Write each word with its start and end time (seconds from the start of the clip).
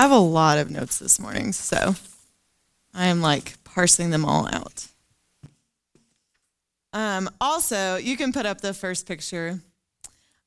I 0.00 0.04
have 0.04 0.12
a 0.12 0.18
lot 0.18 0.56
of 0.56 0.70
notes 0.70 0.98
this 0.98 1.20
morning, 1.20 1.52
so 1.52 1.94
I 2.94 3.08
am 3.08 3.20
like 3.20 3.62
parsing 3.64 4.08
them 4.08 4.24
all 4.24 4.48
out. 4.50 4.86
Um, 6.94 7.28
also, 7.38 7.96
you 7.96 8.16
can 8.16 8.32
put 8.32 8.46
up 8.46 8.62
the 8.62 8.72
first 8.72 9.06
picture. 9.06 9.60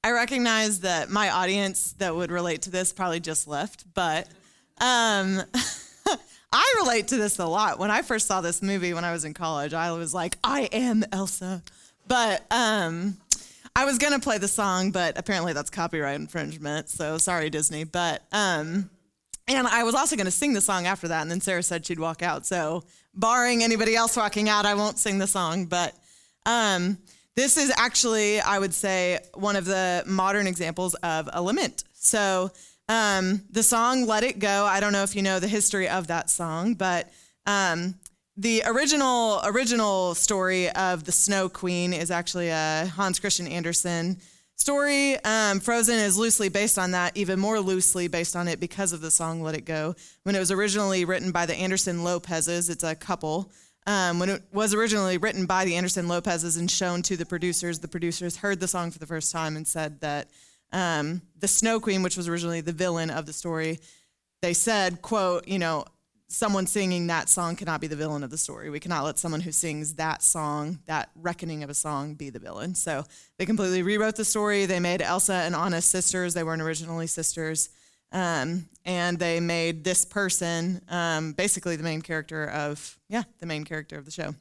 I 0.03 0.09
recognize 0.09 0.79
that 0.79 1.11
my 1.11 1.29
audience 1.29 1.93
that 1.99 2.15
would 2.15 2.31
relate 2.31 2.63
to 2.63 2.71
this 2.71 2.91
probably 2.91 3.19
just 3.19 3.47
left, 3.47 3.85
but 3.93 4.27
um, 4.81 5.39
I 6.51 6.75
relate 6.81 7.09
to 7.09 7.17
this 7.17 7.37
a 7.37 7.45
lot. 7.45 7.77
When 7.77 7.91
I 7.91 8.01
first 8.01 8.25
saw 8.25 8.41
this 8.41 8.63
movie 8.63 8.95
when 8.95 9.05
I 9.05 9.11
was 9.11 9.23
in 9.23 9.35
college, 9.35 9.75
I 9.75 9.91
was 9.91 10.15
like, 10.15 10.35
I 10.43 10.61
am 10.71 11.03
Elsa. 11.11 11.61
But 12.07 12.43
um, 12.49 13.17
I 13.75 13.85
was 13.85 13.99
gonna 13.99 14.19
play 14.19 14.39
the 14.39 14.47
song, 14.47 14.89
but 14.89 15.15
apparently 15.15 15.53
that's 15.53 15.69
copyright 15.69 16.15
infringement. 16.15 16.89
So 16.89 17.19
sorry, 17.19 17.51
Disney. 17.51 17.83
But 17.83 18.23
um, 18.31 18.89
and 19.47 19.67
I 19.67 19.83
was 19.83 19.95
also 19.95 20.15
gonna 20.15 20.31
sing 20.31 20.53
the 20.53 20.61
song 20.61 20.85
after 20.85 21.07
that, 21.07 21.21
and 21.21 21.31
then 21.31 21.41
Sarah 21.41 21.63
said 21.63 21.85
she'd 21.85 21.99
walk 21.99 22.21
out. 22.21 22.45
So 22.45 22.83
barring 23.13 23.63
anybody 23.63 23.95
else 23.95 24.15
walking 24.17 24.49
out, 24.49 24.65
I 24.65 24.75
won't 24.75 24.97
sing 24.97 25.17
the 25.17 25.27
song. 25.27 25.65
But 25.65 25.95
um, 26.45 26.97
this 27.35 27.57
is 27.57 27.71
actually, 27.77 28.39
I 28.39 28.59
would 28.59 28.73
say, 28.73 29.19
one 29.33 29.55
of 29.55 29.65
the 29.65 30.03
modern 30.05 30.47
examples 30.47 30.93
of 30.95 31.29
a 31.31 31.41
lament. 31.41 31.83
So 31.93 32.51
um, 32.89 33.43
the 33.49 33.63
song 33.63 34.05
"Let 34.05 34.23
It 34.23 34.39
Go." 34.39 34.65
I 34.65 34.79
don't 34.79 34.93
know 34.93 35.03
if 35.03 35.15
you 35.15 35.21
know 35.21 35.39
the 35.39 35.47
history 35.47 35.87
of 35.87 36.07
that 36.07 36.29
song, 36.29 36.75
but 36.75 37.11
um, 37.45 37.95
the 38.35 38.63
original 38.65 39.41
original 39.45 40.15
story 40.15 40.69
of 40.71 41.03
the 41.03 41.11
Snow 41.11 41.49
Queen 41.49 41.93
is 41.93 42.11
actually 42.11 42.49
a 42.49 42.91
Hans 42.95 43.19
Christian 43.19 43.47
Andersen 43.47 44.19
story. 44.63 45.21
Um, 45.25 45.59
Frozen 45.59 45.99
is 45.99 46.17
loosely 46.17 46.47
based 46.47 46.79
on 46.79 46.91
that, 46.91 47.17
even 47.17 47.37
more 47.37 47.59
loosely 47.59 48.07
based 48.07 48.33
on 48.33 48.47
it 48.47 48.61
because 48.61 48.93
of 48.93 49.01
the 49.01 49.11
song 49.11 49.41
"Let 49.41 49.55
It 49.55 49.65
Go." 49.65 49.93
When 50.23 50.35
it 50.35 50.39
was 50.39 50.51
originally 50.51 51.03
written 51.03 51.33
by 51.33 51.45
the 51.45 51.53
Anderson 51.53 52.05
Lopez's, 52.05 52.69
it's 52.69 52.85
a 52.85 52.95
couple. 52.95 53.51
Um, 53.85 54.19
when 54.19 54.29
it 54.29 54.41
was 54.53 54.73
originally 54.73 55.17
written 55.17 55.45
by 55.45 55.65
the 55.65 55.75
Anderson 55.75 56.07
Lopez's 56.07 56.55
and 56.55 56.71
shown 56.71 57.01
to 57.01 57.17
the 57.17 57.25
producers, 57.25 57.79
the 57.79 57.89
producers 57.89 58.37
heard 58.37 58.61
the 58.61 58.67
song 58.69 58.89
for 58.89 58.99
the 58.99 59.05
first 59.05 59.33
time 59.33 59.57
and 59.57 59.67
said 59.67 59.99
that 59.99 60.29
um, 60.71 61.21
the 61.37 61.49
Snow 61.49 61.81
Queen, 61.81 62.01
which 62.01 62.15
was 62.15 62.29
originally 62.29 62.61
the 62.61 62.71
villain 62.71 63.09
of 63.09 63.25
the 63.25 63.33
story, 63.33 63.79
they 64.41 64.53
said, 64.53 65.01
"quote 65.01 65.45
You 65.45 65.59
know, 65.59 65.83
someone 66.33 66.67
singing 66.67 67.07
that 67.07 67.29
song 67.29 67.55
cannot 67.55 67.79
be 67.79 67.87
the 67.87 67.95
villain 67.95 68.23
of 68.23 68.29
the 68.29 68.37
story. 68.37 68.69
We 68.69 68.79
cannot 68.79 69.03
let 69.05 69.19
someone 69.19 69.41
who 69.41 69.51
sings 69.51 69.95
that 69.95 70.23
song, 70.23 70.79
that 70.87 71.11
reckoning 71.15 71.63
of 71.63 71.69
a 71.69 71.73
song, 71.73 72.15
be 72.15 72.29
the 72.29 72.39
villain." 72.39 72.75
So 72.75 73.05
they 73.37 73.45
completely 73.45 73.83
rewrote 73.83 74.15
the 74.15 74.25
story. 74.25 74.65
They 74.65 74.79
made 74.79 75.01
Elsa 75.01 75.33
and 75.33 75.55
Anna 75.55 75.81
sisters. 75.81 76.33
They 76.33 76.43
weren't 76.43 76.61
originally 76.61 77.07
sisters. 77.07 77.69
Um, 78.11 78.69
and 78.85 79.17
they 79.17 79.39
made 79.39 79.83
this 79.83 80.05
person 80.05 80.81
um, 80.87 81.33
basically 81.33 81.75
the 81.75 81.83
main 81.83 82.01
character 82.01 82.45
of, 82.45 82.99
yeah, 83.09 83.23
the 83.39 83.47
main 83.47 83.63
character 83.63 83.97
of 83.97 84.05
the 84.05 84.11
show. 84.11 84.35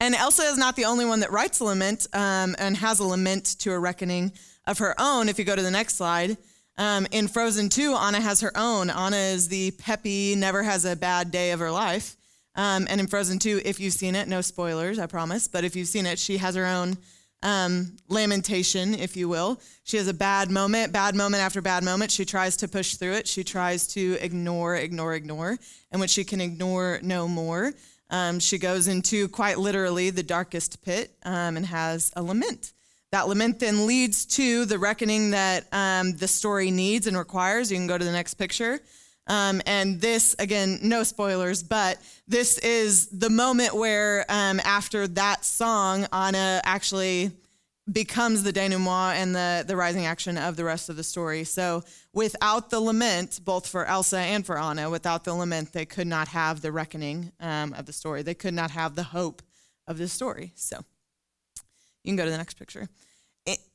And 0.00 0.14
Elsa 0.14 0.42
is 0.42 0.58
not 0.58 0.74
the 0.74 0.86
only 0.86 1.04
one 1.04 1.20
that 1.20 1.30
writes 1.30 1.60
a 1.60 1.64
lament 1.64 2.08
um, 2.12 2.56
and 2.58 2.76
has 2.76 2.98
a 2.98 3.04
lament 3.04 3.58
to 3.60 3.72
a 3.72 3.78
reckoning 3.78 4.32
of 4.66 4.78
her 4.78 4.94
own. 4.98 5.28
If 5.28 5.38
you 5.38 5.44
go 5.44 5.54
to 5.54 5.62
the 5.62 5.70
next 5.70 5.96
slide, 5.96 6.36
um, 6.76 7.06
in 7.10 7.28
Frozen 7.28 7.68
2, 7.68 7.94
Anna 7.94 8.20
has 8.20 8.40
her 8.40 8.52
own. 8.56 8.90
Anna 8.90 9.16
is 9.16 9.48
the 9.48 9.70
peppy, 9.72 10.34
never 10.34 10.62
has 10.62 10.84
a 10.84 10.96
bad 10.96 11.30
day 11.30 11.52
of 11.52 11.60
her 11.60 11.70
life. 11.70 12.16
Um, 12.56 12.86
and 12.88 13.00
in 13.00 13.06
Frozen 13.06 13.40
2, 13.40 13.62
if 13.64 13.80
you've 13.80 13.94
seen 13.94 14.14
it, 14.14 14.28
no 14.28 14.40
spoilers, 14.40 14.98
I 14.98 15.06
promise, 15.06 15.48
but 15.48 15.64
if 15.64 15.74
you've 15.74 15.88
seen 15.88 16.06
it, 16.06 16.18
she 16.18 16.38
has 16.38 16.54
her 16.54 16.66
own 16.66 16.96
um, 17.44 17.96
lamentation, 18.08 18.94
if 18.94 19.16
you 19.16 19.28
will. 19.28 19.60
She 19.84 19.98
has 19.98 20.08
a 20.08 20.14
bad 20.14 20.50
moment, 20.50 20.92
bad 20.92 21.14
moment 21.14 21.42
after 21.42 21.60
bad 21.60 21.84
moment. 21.84 22.10
She 22.10 22.24
tries 22.24 22.56
to 22.58 22.68
push 22.68 22.94
through 22.94 23.12
it. 23.12 23.28
She 23.28 23.44
tries 23.44 23.86
to 23.88 24.16
ignore, 24.20 24.76
ignore, 24.76 25.14
ignore. 25.14 25.58
And 25.92 26.00
when 26.00 26.08
she 26.08 26.24
can 26.24 26.40
ignore 26.40 27.00
no 27.02 27.28
more, 27.28 27.72
um, 28.10 28.40
she 28.40 28.58
goes 28.58 28.88
into 28.88 29.28
quite 29.28 29.58
literally 29.58 30.10
the 30.10 30.22
darkest 30.22 30.82
pit 30.82 31.16
um, 31.24 31.56
and 31.56 31.66
has 31.66 32.12
a 32.16 32.22
lament. 32.22 32.72
That 33.14 33.28
lament 33.28 33.60
then 33.60 33.86
leads 33.86 34.26
to 34.38 34.64
the 34.64 34.76
reckoning 34.76 35.30
that 35.30 35.68
um, 35.70 36.16
the 36.16 36.26
story 36.26 36.72
needs 36.72 37.06
and 37.06 37.16
requires. 37.16 37.70
You 37.70 37.76
can 37.76 37.86
go 37.86 37.96
to 37.96 38.04
the 38.04 38.10
next 38.10 38.34
picture. 38.34 38.80
Um, 39.28 39.62
and 39.66 40.00
this, 40.00 40.34
again, 40.40 40.80
no 40.82 41.04
spoilers, 41.04 41.62
but 41.62 41.98
this 42.26 42.58
is 42.58 43.06
the 43.10 43.30
moment 43.30 43.72
where, 43.72 44.24
um, 44.28 44.58
after 44.64 45.06
that 45.06 45.44
song, 45.44 46.08
Anna 46.12 46.60
actually 46.64 47.30
becomes 47.92 48.42
the 48.42 48.50
denouement 48.50 49.14
and 49.14 49.32
the, 49.32 49.64
the 49.64 49.76
rising 49.76 50.06
action 50.06 50.36
of 50.36 50.56
the 50.56 50.64
rest 50.64 50.88
of 50.88 50.96
the 50.96 51.04
story. 51.04 51.44
So, 51.44 51.84
without 52.12 52.70
the 52.70 52.80
lament, 52.80 53.38
both 53.44 53.68
for 53.68 53.84
Elsa 53.84 54.18
and 54.18 54.44
for 54.44 54.58
Anna, 54.58 54.90
without 54.90 55.22
the 55.22 55.34
lament, 55.34 55.72
they 55.72 55.86
could 55.86 56.08
not 56.08 56.26
have 56.26 56.62
the 56.62 56.72
reckoning 56.72 57.30
um, 57.38 57.74
of 57.74 57.86
the 57.86 57.92
story. 57.92 58.22
They 58.22 58.34
could 58.34 58.54
not 58.54 58.72
have 58.72 58.96
the 58.96 59.04
hope 59.04 59.40
of 59.86 59.98
the 59.98 60.08
story. 60.08 60.50
So, 60.56 60.84
you 62.04 62.10
can 62.10 62.16
go 62.16 62.24
to 62.24 62.30
the 62.30 62.38
next 62.38 62.54
picture 62.54 62.88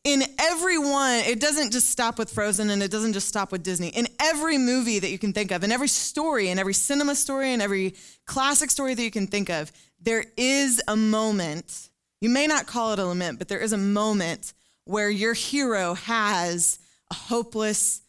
in 0.03 0.23
every 0.39 0.77
one, 0.77 1.19
it 1.25 1.39
doesn't 1.39 1.71
just 1.71 1.89
stop 1.89 2.17
with 2.17 2.31
Frozen 2.31 2.69
and 2.69 2.81
it 2.81 2.89
doesn't 2.89 3.13
just 3.13 3.27
stop 3.27 3.51
with 3.51 3.63
Disney. 3.63 3.89
In 3.89 4.07
every 4.19 4.57
movie 4.57 4.99
that 4.99 5.11
you 5.11 5.19
can 5.19 5.33
think 5.33 5.51
of, 5.51 5.63
in 5.63 5.71
every 5.71 5.87
story, 5.87 6.49
in 6.49 6.57
every 6.57 6.73
cinema 6.73 7.15
story, 7.15 7.53
in 7.53 7.61
every 7.61 7.93
classic 8.25 8.71
story 8.71 8.93
that 8.95 9.03
you 9.03 9.11
can 9.11 9.27
think 9.27 9.49
of, 9.49 9.71
there 10.01 10.25
is 10.37 10.81
a 10.87 10.95
moment. 10.95 11.89
You 12.21 12.29
may 12.29 12.47
not 12.47 12.65
call 12.65 12.93
it 12.93 12.99
a 12.99 13.05
lament, 13.05 13.37
but 13.37 13.47
there 13.47 13.59
is 13.59 13.73
a 13.73 13.77
moment 13.77 14.53
where 14.85 15.09
your 15.09 15.33
hero 15.33 15.93
has 15.93 16.79
a 17.11 17.13
hopeless 17.13 18.01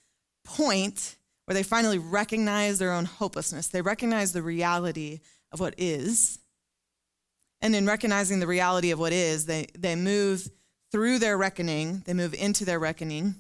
point 0.45 1.17
where 1.45 1.55
they 1.55 1.63
finally 1.63 1.99
recognize 1.99 2.79
their 2.79 2.93
own 2.93 3.05
hopelessness. 3.05 3.69
They 3.69 3.83
recognize 3.83 4.33
the 4.33 4.43
reality 4.43 5.21
of 5.53 5.61
what 5.61 5.75
is. 5.77 6.39
And 7.63 7.75
in 7.77 7.87
recognizing 7.87 8.41
the 8.41 8.47
reality 8.47 8.91
of 8.91 8.99
what 8.99 9.13
is, 9.13 9.47
they, 9.47 9.67
they 9.79 9.97
move 9.97 10.49
through 10.91 11.19
their 11.19 11.37
reckoning, 11.37 12.03
they 12.07 12.15
move 12.15 12.35
into 12.35 12.65
their 12.65 12.79
reckoning, 12.79 13.35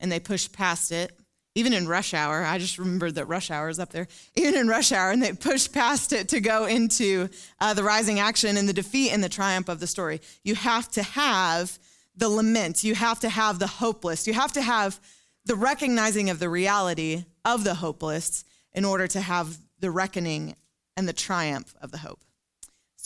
and 0.00 0.10
they 0.10 0.20
push 0.20 0.50
past 0.50 0.92
it. 0.92 1.12
Even 1.54 1.72
in 1.72 1.88
rush 1.88 2.12
hour, 2.12 2.44
I 2.44 2.58
just 2.58 2.78
remembered 2.78 3.14
that 3.14 3.24
rush 3.26 3.50
hour 3.50 3.70
is 3.70 3.78
up 3.78 3.90
there. 3.90 4.08
Even 4.34 4.54
in 4.56 4.68
rush 4.68 4.92
hour, 4.92 5.10
and 5.10 5.22
they 5.22 5.32
push 5.32 5.72
past 5.72 6.12
it 6.12 6.28
to 6.28 6.40
go 6.40 6.66
into 6.66 7.30
uh, 7.60 7.72
the 7.72 7.82
rising 7.82 8.20
action 8.20 8.58
and 8.58 8.68
the 8.68 8.74
defeat 8.74 9.10
and 9.10 9.24
the 9.24 9.28
triumph 9.28 9.70
of 9.70 9.80
the 9.80 9.86
story. 9.86 10.20
You 10.44 10.54
have 10.54 10.90
to 10.92 11.02
have 11.02 11.78
the 12.14 12.28
lament. 12.28 12.84
You 12.84 12.94
have 12.94 13.20
to 13.20 13.30
have 13.30 13.58
the 13.58 13.66
hopeless. 13.66 14.26
You 14.26 14.34
have 14.34 14.52
to 14.52 14.62
have 14.62 15.00
the 15.46 15.54
recognizing 15.54 16.28
of 16.28 16.40
the 16.40 16.48
reality 16.48 17.24
of 17.44 17.64
the 17.64 17.74
hopeless 17.74 18.44
in 18.74 18.84
order 18.84 19.06
to 19.06 19.20
have 19.20 19.56
the 19.80 19.90
reckoning 19.90 20.56
and 20.96 21.08
the 21.08 21.12
triumph 21.14 21.74
of 21.80 21.90
the 21.90 21.98
hope. 21.98 22.25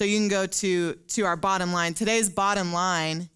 So 0.00 0.04
you 0.04 0.16
can 0.16 0.28
go 0.28 0.46
to, 0.46 0.94
to 0.94 1.26
our 1.26 1.36
bottom 1.36 1.74
line. 1.74 1.92
Today's 1.92 2.30
bottom 2.30 2.72
line 2.72 3.28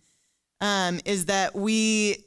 um, 0.63 0.99
is 1.05 1.27
that 1.27 1.55
we 1.55 2.25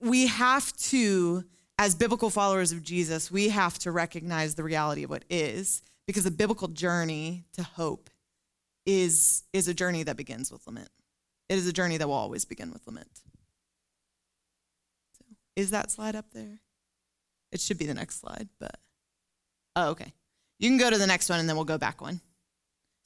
we 0.00 0.28
have 0.28 0.72
to, 0.74 1.42
as 1.76 1.96
biblical 1.96 2.30
followers 2.30 2.70
of 2.70 2.84
Jesus, 2.84 3.28
we 3.28 3.48
have 3.48 3.76
to 3.80 3.90
recognize 3.90 4.54
the 4.54 4.62
reality 4.62 5.02
of 5.02 5.10
what 5.10 5.24
is, 5.28 5.82
because 6.06 6.22
the 6.22 6.30
biblical 6.30 6.68
journey 6.68 7.42
to 7.54 7.64
hope 7.64 8.08
is 8.86 9.42
is 9.52 9.66
a 9.66 9.74
journey 9.74 10.04
that 10.04 10.16
begins 10.16 10.52
with 10.52 10.64
lament. 10.68 10.90
It 11.48 11.58
is 11.58 11.66
a 11.66 11.72
journey 11.72 11.96
that 11.96 12.06
will 12.06 12.14
always 12.14 12.44
begin 12.44 12.70
with 12.72 12.86
lament. 12.86 13.20
So, 15.18 15.24
is 15.56 15.72
that 15.72 15.90
slide 15.90 16.14
up 16.14 16.26
there? 16.32 16.60
It 17.50 17.58
should 17.58 17.78
be 17.78 17.86
the 17.86 17.94
next 17.94 18.20
slide, 18.20 18.48
but 18.60 18.78
oh, 19.74 19.88
okay. 19.88 20.12
You 20.60 20.70
can 20.70 20.78
go 20.78 20.88
to 20.88 20.98
the 20.98 21.06
next 21.08 21.28
one 21.28 21.40
and 21.40 21.48
then 21.48 21.56
we'll 21.56 21.64
go 21.64 21.78
back 21.78 22.00
one. 22.00 22.20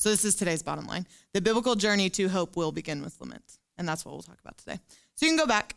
So 0.01 0.09
this 0.09 0.25
is 0.25 0.35
today's 0.35 0.63
bottom 0.63 0.87
line. 0.87 1.07
The 1.35 1.43
biblical 1.43 1.75
journey 1.75 2.09
to 2.11 2.31
hope 2.31 2.57
will 2.57 2.73
begin 2.73 3.03
with 3.03 3.21
lament. 3.21 3.59
And 3.77 3.87
that's 3.87 4.03
what 4.03 4.13
we'll 4.13 4.23
talk 4.23 4.39
about 4.41 4.57
today. 4.57 4.81
So 5.15 5.27
you 5.27 5.33
can 5.33 5.37
go 5.37 5.47
back. 5.47 5.77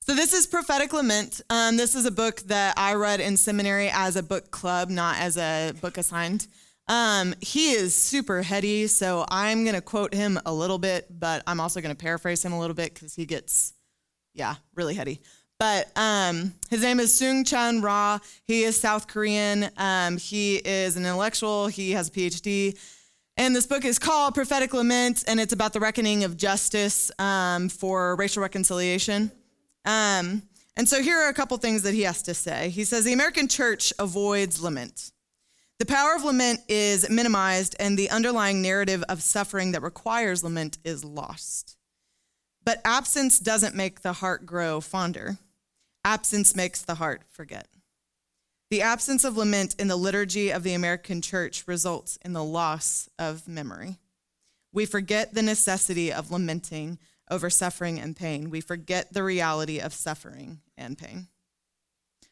So 0.00 0.14
this 0.14 0.34
is 0.34 0.46
Prophetic 0.46 0.92
Lament. 0.92 1.40
Um, 1.48 1.78
this 1.78 1.94
is 1.94 2.04
a 2.04 2.10
book 2.10 2.40
that 2.40 2.74
I 2.76 2.96
read 2.96 3.20
in 3.20 3.38
seminary 3.38 3.88
as 3.90 4.14
a 4.16 4.22
book 4.22 4.50
club, 4.50 4.90
not 4.90 5.16
as 5.16 5.38
a 5.38 5.72
book 5.80 5.96
assigned. 5.96 6.48
Um, 6.86 7.34
he 7.40 7.70
is 7.70 7.94
super 7.94 8.42
heady, 8.42 8.88
so 8.88 9.24
I'm 9.30 9.64
going 9.64 9.74
to 9.74 9.80
quote 9.80 10.12
him 10.12 10.38
a 10.44 10.52
little 10.52 10.78
bit, 10.78 11.06
but 11.10 11.42
I'm 11.46 11.60
also 11.60 11.80
going 11.80 11.96
to 11.96 11.98
paraphrase 11.98 12.44
him 12.44 12.52
a 12.52 12.60
little 12.60 12.74
bit 12.74 12.92
because 12.92 13.14
he 13.14 13.24
gets, 13.24 13.72
yeah, 14.34 14.56
really 14.74 14.94
heady. 14.94 15.22
But 15.58 15.90
um, 15.96 16.54
his 16.70 16.82
name 16.82 17.00
is 17.00 17.12
Soong-Chan 17.20 17.80
Rah. 17.82 18.20
He 18.44 18.62
is 18.62 18.80
South 18.80 19.08
Korean. 19.08 19.68
Um, 19.76 20.16
he 20.16 20.56
is 20.56 20.96
an 20.96 21.04
intellectual. 21.04 21.66
He 21.66 21.90
has 21.92 22.08
a 22.08 22.10
PhD. 22.12 22.78
And 23.36 23.54
this 23.54 23.66
book 23.66 23.84
is 23.84 23.98
called 23.98 24.34
Prophetic 24.34 24.72
Lament, 24.72 25.24
and 25.26 25.38
it's 25.38 25.52
about 25.52 25.72
the 25.72 25.80
reckoning 25.80 26.24
of 26.24 26.36
justice 26.36 27.10
um, 27.20 27.68
for 27.68 28.16
racial 28.16 28.42
reconciliation. 28.42 29.30
Um, 29.84 30.42
and 30.76 30.88
so 30.88 31.02
here 31.02 31.18
are 31.18 31.28
a 31.28 31.34
couple 31.34 31.56
things 31.56 31.82
that 31.82 31.94
he 31.94 32.02
has 32.02 32.22
to 32.22 32.34
say. 32.34 32.68
He 32.68 32.84
says 32.84 33.04
the 33.04 33.12
American 33.12 33.48
church 33.48 33.92
avoids 33.98 34.60
lament. 34.60 35.12
The 35.78 35.86
power 35.86 36.14
of 36.16 36.24
lament 36.24 36.60
is 36.68 37.08
minimized, 37.10 37.76
and 37.78 37.96
the 37.96 38.10
underlying 38.10 38.62
narrative 38.62 39.04
of 39.08 39.22
suffering 39.22 39.72
that 39.72 39.82
requires 39.82 40.42
lament 40.42 40.78
is 40.84 41.04
lost. 41.04 41.76
But 42.64 42.80
absence 42.84 43.38
doesn't 43.38 43.74
make 43.74 44.02
the 44.02 44.14
heart 44.14 44.46
grow 44.46 44.80
fonder, 44.80 45.38
absence 46.04 46.54
makes 46.54 46.82
the 46.82 46.96
heart 46.96 47.22
forget. 47.30 47.68
The 48.70 48.82
absence 48.82 49.24
of 49.24 49.36
lament 49.36 49.74
in 49.78 49.88
the 49.88 49.96
liturgy 49.96 50.50
of 50.50 50.62
the 50.62 50.74
American 50.74 51.22
church 51.22 51.64
results 51.66 52.18
in 52.22 52.34
the 52.34 52.44
loss 52.44 53.08
of 53.18 53.48
memory. 53.48 53.98
We 54.72 54.84
forget 54.84 55.34
the 55.34 55.42
necessity 55.42 56.12
of 56.12 56.30
lamenting 56.30 56.98
over 57.30 57.48
suffering 57.48 57.98
and 57.98 58.14
pain. 58.14 58.50
We 58.50 58.60
forget 58.60 59.12
the 59.12 59.22
reality 59.22 59.78
of 59.80 59.94
suffering 59.94 60.60
and 60.76 60.98
pain. 60.98 61.28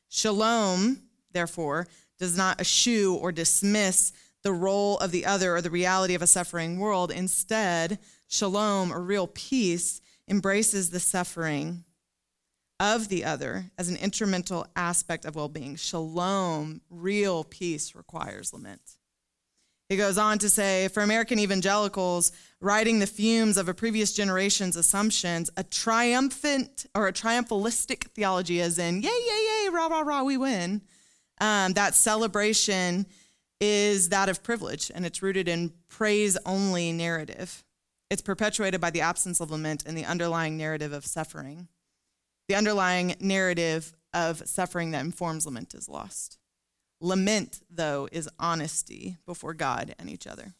Shalom, 0.08 1.02
therefore, 1.32 1.86
does 2.18 2.36
not 2.36 2.60
eschew 2.60 3.14
or 3.14 3.32
dismiss 3.32 4.12
the 4.42 4.52
role 4.52 4.98
of 4.98 5.10
the 5.10 5.26
other 5.26 5.56
or 5.56 5.60
the 5.60 5.70
reality 5.70 6.14
of 6.14 6.22
a 6.22 6.26
suffering 6.26 6.78
world. 6.78 7.10
Instead, 7.10 7.98
shalom, 8.28 8.92
or 8.92 9.00
real 9.00 9.26
peace, 9.26 10.00
embraces 10.28 10.90
the 10.90 11.00
suffering 11.00 11.84
of 12.78 13.08
the 13.08 13.25
other 13.25 13.70
as 13.78 13.88
an 13.88 13.96
instrumental 13.96 14.67
aspect 14.76 15.25
of 15.25 15.34
well 15.34 15.49
being. 15.49 15.76
Shalom, 15.76 16.81
real 16.90 17.44
peace, 17.44 17.94
requires 17.94 18.52
lament. 18.52 18.99
He 19.88 19.96
goes 19.96 20.19
on 20.19 20.38
to 20.38 20.50
say 20.50 20.88
for 20.88 21.02
American 21.02 21.38
evangelicals, 21.38 22.32
riding 22.61 22.99
the 22.99 23.06
fumes 23.06 23.56
of 23.56 23.69
a 23.69 23.75
previous 23.75 24.12
generation's 24.12 24.75
assumptions, 24.75 25.49
a 25.56 25.62
triumphant 25.62 26.87
or 26.94 27.06
a 27.06 27.12
triumphalistic 27.12 28.08
theology, 28.08 28.61
as 28.61 28.78
in, 28.78 29.02
yay, 29.02 29.08
yay, 29.08 29.64
yay, 29.64 29.69
rah, 29.70 29.87
rah, 29.87 30.00
rah, 30.00 30.23
we 30.25 30.37
win. 30.37 30.82
Um, 31.40 31.75
that 31.75 31.94
celebration 31.94 33.06
is 33.61 34.08
that 34.08 34.28
of 34.28 34.43
privilege, 34.43 34.90
and 34.93 35.06
it's 35.06 35.23
rooted 35.23 35.49
in 35.49 35.73
praise 35.88 36.37
only 36.44 36.93
narrative. 36.93 37.62
It's 38.11 38.23
perpetuated 38.23 38.81
by 38.81 38.90
the 38.90 39.00
absence 39.02 39.40
of 39.40 39.50
lament 39.50 39.84
and 39.87 39.96
the 39.96 40.05
underlying 40.05 40.56
narrative 40.56 40.93
of 40.93 41.06
suffering. 41.06 41.69
The 42.48 42.54
underlying 42.54 43.16
narrative 43.20 43.93
of 44.14 44.46
suffering 44.48 44.93
that 44.93 45.04
informs 45.04 45.46
lament 45.46 45.75
is 45.75 45.88
lost. 45.88 46.38
Lament, 47.00 47.60
though, 47.70 48.08
is 48.10 48.28
honesty 48.38 49.16
before 49.26 49.52
God 49.52 49.94
and 49.98 50.08
each 50.08 50.26
other. 50.26 50.54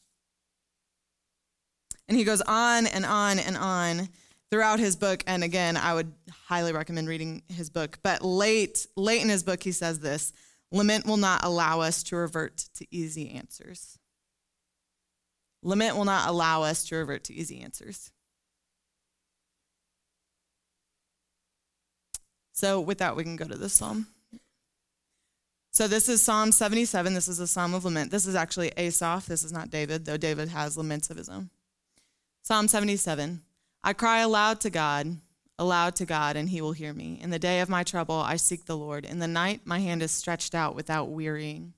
And 2.09 2.17
he 2.17 2.25
goes 2.25 2.43
on 2.43 2.87
and 2.87 3.05
on 3.05 3.39
and 3.39 3.57
on 3.57 4.09
throughout 4.51 4.79
his 4.79 4.97
book. 4.97 5.25
And 5.27 5.43
again, 5.43 5.77
I 5.77 5.95
would 5.95 6.13
highly 6.47 6.73
recommend 6.73 7.09
reading 7.09 7.43
his 7.49 7.71
book. 7.71 7.99
But 8.03 8.23
late, 8.23 8.87
late 8.97 9.23
in 9.23 9.29
his 9.29 9.43
book, 9.43 9.63
he 9.63 9.73
says 9.73 10.01
this 10.01 10.33
lament 10.71 11.07
will 11.07 11.17
not 11.17 11.45
allow 11.45 11.81
us 11.81 12.03
to 12.05 12.17
revert 12.17 12.59
to 12.75 12.87
easy 12.91 13.31
answers. 13.31 13.99
Lament 15.63 15.97
will 15.97 16.05
not 16.05 16.29
allow 16.29 16.63
us 16.63 16.85
to 16.85 16.97
revert 16.97 17.25
to 17.25 17.35
easy 17.35 17.61
answers. 17.61 18.13
So, 22.57 22.81
with 22.81 22.97
that, 22.99 23.17
we 23.17 23.23
can 23.23 23.37
go 23.37 23.45
to 23.45 23.55
this 23.55 23.75
psalm. 23.75 24.07
So, 25.73 25.87
this 25.87 26.09
is 26.09 26.23
Psalm 26.23 26.53
77. 26.53 27.13
This 27.13 27.29
is 27.29 27.39
a 27.39 27.47
psalm 27.47 27.75
of 27.75 27.85
lament. 27.85 28.11
This 28.11 28.27
is 28.27 28.35
actually 28.35 28.73
Asaph. 28.79 29.27
This 29.27 29.45
is 29.45 29.53
not 29.53 29.69
David, 29.69 30.07
though 30.07 30.17
David 30.17 30.49
has 30.49 30.79
laments 30.79 31.11
of 31.11 31.19
his 31.19 31.29
own. 31.29 31.51
Psalm 32.43 32.67
77 32.67 33.43
I 33.85 33.93
cry 33.93 34.21
aloud 34.21 34.61
to 34.63 34.71
God, 34.71 35.19
aloud 35.59 35.97
to 35.97 36.07
God, 36.07 36.35
and 36.35 36.49
he 36.49 36.63
will 36.63 36.73
hear 36.73 36.95
me. 36.95 37.19
In 37.21 37.29
the 37.29 37.39
day 37.39 37.61
of 37.61 37.69
my 37.69 37.85
trouble, 37.85 38.15
I 38.15 38.37
seek 38.37 38.65
the 38.65 38.77
Lord. 38.77 39.05
In 39.05 39.19
the 39.19 39.29
night, 39.29 39.61
my 39.67 39.81
hand 39.81 40.03
is 40.03 40.11
stretched 40.11 40.55
out 40.55 40.75
without 40.75 41.11
wearying. 41.11 41.75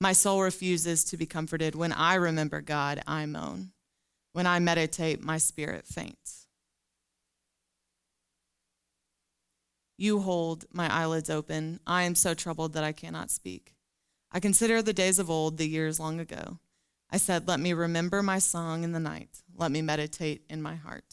My 0.00 0.12
soul 0.12 0.42
refuses 0.42 1.04
to 1.04 1.16
be 1.16 1.24
comforted. 1.24 1.76
When 1.76 1.92
I 1.92 2.16
remember 2.16 2.60
God, 2.60 3.00
I 3.06 3.26
moan. 3.26 3.70
When 4.32 4.48
I 4.48 4.58
meditate, 4.58 5.22
my 5.22 5.38
spirit 5.38 5.86
faints. 5.86 6.48
You 10.00 10.20
hold 10.20 10.64
my 10.72 10.90
eyelids 10.90 11.28
open. 11.28 11.78
I 11.86 12.04
am 12.04 12.14
so 12.14 12.32
troubled 12.32 12.72
that 12.72 12.82
I 12.82 12.92
cannot 12.92 13.30
speak. 13.30 13.74
I 14.32 14.40
consider 14.40 14.80
the 14.80 14.94
days 14.94 15.18
of 15.18 15.28
old, 15.28 15.58
the 15.58 15.68
years 15.68 16.00
long 16.00 16.18
ago. 16.18 16.58
I 17.10 17.18
said, 17.18 17.46
Let 17.46 17.60
me 17.60 17.74
remember 17.74 18.22
my 18.22 18.38
song 18.38 18.82
in 18.82 18.92
the 18.92 18.98
night. 18.98 19.28
Let 19.54 19.70
me 19.70 19.82
meditate 19.82 20.46
in 20.48 20.62
my 20.62 20.74
heart. 20.74 21.04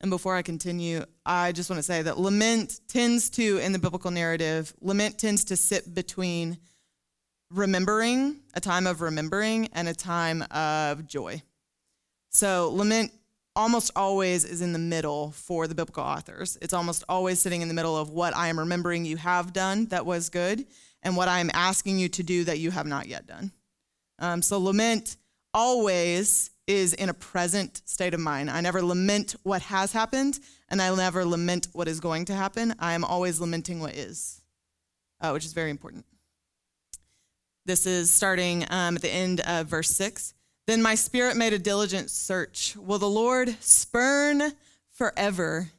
And 0.00 0.10
before 0.10 0.34
I 0.34 0.42
continue, 0.42 1.04
I 1.24 1.52
just 1.52 1.70
want 1.70 1.78
to 1.78 1.84
say 1.84 2.02
that 2.02 2.18
lament 2.18 2.80
tends 2.88 3.30
to, 3.30 3.58
in 3.58 3.70
the 3.70 3.78
biblical 3.78 4.10
narrative, 4.10 4.74
lament 4.80 5.20
tends 5.20 5.44
to 5.44 5.56
sit 5.56 5.94
between 5.94 6.58
remembering, 7.52 8.40
a 8.54 8.60
time 8.60 8.88
of 8.88 9.02
remembering, 9.02 9.68
and 9.72 9.86
a 9.86 9.94
time 9.94 10.42
of 10.50 11.06
joy. 11.06 11.40
So 12.30 12.72
lament 12.72 13.12
almost 13.56 13.90
always 13.96 14.44
is 14.44 14.60
in 14.60 14.72
the 14.72 14.78
middle 14.78 15.32
for 15.32 15.66
the 15.66 15.74
biblical 15.74 16.04
authors. 16.04 16.58
It's 16.60 16.74
almost 16.74 17.02
always 17.08 17.40
sitting 17.40 17.62
in 17.62 17.68
the 17.68 17.74
middle 17.74 17.96
of 17.96 18.10
what 18.10 18.36
I 18.36 18.48
am 18.48 18.58
remembering 18.58 19.04
you 19.04 19.16
have 19.16 19.52
done 19.52 19.86
that 19.86 20.06
was 20.06 20.28
good 20.28 20.66
and 21.02 21.16
what 21.16 21.28
I 21.28 21.40
am 21.40 21.50
asking 21.54 21.98
you 21.98 22.08
to 22.10 22.22
do 22.22 22.44
that 22.44 22.58
you 22.58 22.70
have 22.70 22.86
not 22.86 23.08
yet 23.08 23.26
done. 23.26 23.50
Um, 24.18 24.42
so 24.42 24.58
lament 24.58 25.16
always 25.54 26.50
is 26.66 26.92
in 26.94 27.08
a 27.08 27.14
present 27.14 27.80
state 27.86 28.12
of 28.12 28.20
mind. 28.20 28.50
I 28.50 28.60
never 28.60 28.82
lament 28.82 29.36
what 29.42 29.62
has 29.62 29.92
happened, 29.92 30.38
and 30.68 30.82
I 30.82 30.94
never 30.94 31.24
lament 31.24 31.68
what 31.72 31.88
is 31.88 32.00
going 32.00 32.24
to 32.26 32.34
happen. 32.34 32.74
I 32.78 32.94
am 32.94 33.04
always 33.04 33.40
lamenting 33.40 33.80
what 33.80 33.94
is, 33.94 34.42
uh, 35.20 35.30
which 35.30 35.44
is 35.44 35.52
very 35.52 35.70
important. 35.70 36.04
This 37.64 37.86
is 37.86 38.10
starting 38.10 38.64
um, 38.70 38.96
at 38.96 39.02
the 39.02 39.10
end 39.10 39.40
of 39.40 39.66
verse 39.66 39.90
6. 39.90 40.34
Then 40.66 40.82
my 40.82 40.96
spirit 40.96 41.36
made 41.36 41.52
a 41.52 41.58
diligent 41.58 42.10
search. 42.10 42.76
Will 42.76 42.98
the 42.98 43.08
Lord 43.08 43.56
spurn 43.60 44.52
forever? 44.92 45.70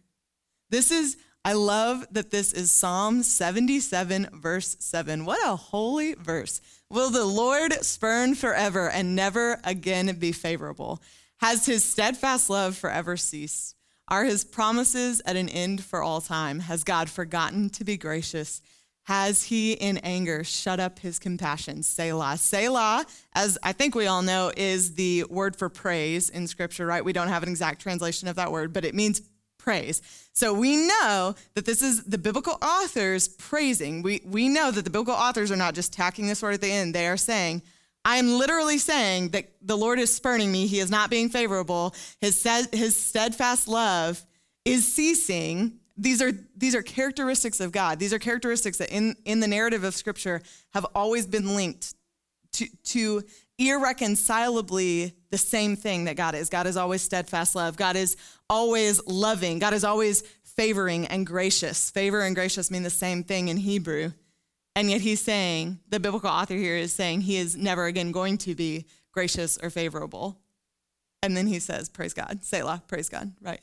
This 0.70 0.92
is, 0.92 1.18
I 1.44 1.54
love 1.54 2.06
that 2.12 2.32
this 2.32 2.54
is 2.54 2.72
Psalm 2.72 3.24
77, 3.24 4.30
verse 4.34 4.78
7. 4.80 5.26
What 5.26 5.46
a 5.46 5.56
holy 5.58 6.14
verse. 6.14 6.62
Will 6.90 7.10
the 7.10 7.26
Lord 7.26 7.74
spurn 7.84 8.36
forever 8.36 8.90
and 8.90 9.14
never 9.14 9.60
again 9.66 10.16
be 10.20 10.32
favorable? 10.32 11.02
Has 11.38 11.66
his 11.66 11.84
steadfast 11.84 12.50
love 12.50 12.78
forever 12.78 13.18
ceased? 13.18 13.76
Are 14.08 14.24
his 14.24 14.46
promises 14.46 15.22
at 15.26 15.36
an 15.36 15.50
end 15.50 15.84
for 15.84 16.02
all 16.02 16.22
time? 16.22 16.62
Has 16.62 16.86
God 16.86 17.10
forgotten 17.10 17.70
to 17.72 17.84
be 17.84 17.98
gracious? 17.98 18.62
Has 19.08 19.44
he 19.44 19.72
in 19.72 19.98
anger 20.00 20.44
shut 20.44 20.82
up 20.82 21.00
his 21.00 21.18
compassion? 21.18 21.82
Selah. 21.82 22.36
Selah, 22.38 23.06
as 23.32 23.58
I 23.64 23.72
think 23.72 23.96
we 23.96 24.06
all 24.06 24.22
know, 24.22 24.52
is 24.58 24.96
the 24.96 25.24
word 25.30 25.56
for 25.56 25.70
praise 25.70 26.28
in 26.28 26.46
scripture, 26.46 26.86
right? 26.86 27.06
We 27.06 27.14
don't 27.14 27.30
have 27.30 27.42
an 27.42 27.48
exact 27.48 27.82
translation 27.82 28.28
of 28.28 28.36
that 28.36 28.52
word, 28.52 28.74
but 28.74 28.84
it 28.84 28.94
means 28.94 29.22
praise. 29.58 30.02
So 30.34 30.54
we 30.54 30.76
know 30.76 31.36
that 31.54 31.64
this 31.64 31.82
is 31.82 32.04
the 32.04 32.18
biblical 32.18 32.58
authors 32.62 33.30
praising. 33.30 34.02
We, 34.02 34.22
we 34.26 34.50
know 34.50 34.72
that 34.72 34.84
the 34.84 34.90
biblical 34.90 35.14
authors 35.14 35.54
are 35.54 35.56
not 35.56 35.74
just 35.74 35.94
tacking 35.94 36.28
this 36.28 36.42
word 36.42 36.56
at 36.56 36.62
the 36.62 36.70
end, 36.70 36.94
they 36.94 37.08
are 37.08 37.16
saying, 37.16 37.62
I 38.04 38.18
am 38.18 38.38
literally 38.38 38.78
saying 38.78 39.30
that 39.30 39.52
the 39.62 39.78
Lord 39.78 40.00
is 40.00 40.14
spurning 40.14 40.52
me. 40.52 40.68
He 40.68 40.80
is 40.80 40.92
not 40.92 41.10
being 41.10 41.30
favorable. 41.30 41.96
His, 42.20 42.44
his 42.74 42.98
steadfast 42.98 43.70
love 43.70 44.26
is 44.66 44.86
ceasing 44.86 45.80
these 45.98 46.22
are 46.22 46.32
these 46.56 46.76
are 46.76 46.82
characteristics 46.82 47.60
of 47.60 47.72
God. 47.72 48.00
These 48.00 48.14
are 48.14 48.20
characteristics 48.20 48.78
that 48.78 48.90
in, 48.90 49.16
in 49.26 49.40
the 49.40 49.48
narrative 49.48 49.84
of 49.84 49.96
Scripture 49.96 50.42
have 50.74 50.86
always 50.94 51.26
been 51.26 51.56
linked 51.56 51.96
to, 52.54 52.68
to 52.86 53.24
irreconcilably 53.58 55.14
the 55.32 55.38
same 55.38 55.76
thing 55.76 56.06
that 56.06 56.16
God 56.16 56.36
is. 56.36 56.50
God 56.50 56.68
is 56.68 56.78
always 56.78 57.02
steadfast 57.02 57.56
love. 57.56 57.78
God 57.78 57.96
is 57.96 58.16
always 58.50 59.06
loving. 59.08 59.60
God 59.60 59.74
is 59.74 59.84
always 59.84 60.22
favoring 60.44 61.08
and 61.08 61.26
gracious. 61.26 61.90
Favor 61.92 62.22
and 62.22 62.36
gracious 62.36 62.72
mean 62.72 62.84
the 62.84 62.90
same 62.90 63.24
thing 63.24 63.48
in 63.48 63.58
Hebrew. 63.58 64.12
And 64.76 64.92
yet 64.92 65.02
he's 65.02 65.22
saying, 65.22 65.80
the 65.90 66.00
biblical 66.00 66.30
author 66.30 66.54
here 66.54 66.76
is 66.78 66.94
saying 66.94 67.22
he 67.22 67.38
is 67.38 67.56
never 67.56 67.86
again 67.86 68.12
going 68.12 68.38
to 68.40 68.54
be 68.54 68.86
gracious 69.12 69.58
or 69.58 69.72
favorable. 69.72 70.40
And 71.24 71.36
then 71.36 71.48
he 71.48 71.60
says, 71.60 71.90
Praise 71.90 72.14
God, 72.14 72.44
Selah, 72.44 72.84
praise 72.88 73.10
God, 73.10 73.34
right? 73.42 73.62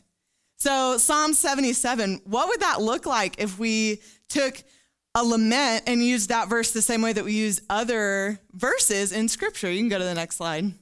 So, 0.57 0.99
Psalm 0.99 1.35
77, 1.35 2.23
what 2.25 2.49
would 2.49 2.61
that 2.61 2.81
look 2.81 3.07
like 3.07 3.37
if 3.39 3.59
we 3.59 4.01
took 4.29 4.63
a 5.15 5.25
lament 5.25 5.85
and 5.87 6.03
used 6.03 6.29
that 6.31 6.49
verse 6.49 6.73
the 6.73 6.83
same 6.83 7.03
way 7.03 7.13
that 7.13 7.25
we 7.25 7.33
use 7.33 7.61
other 7.69 8.39
verses 8.53 9.13
in 9.13 9.29
scripture? 9.29 9.71
You 9.71 9.81
can 9.81 9.89
go 9.89 9.99
to 9.99 10.05
the 10.05 10.15
next 10.15 10.37
slide. 10.37 10.73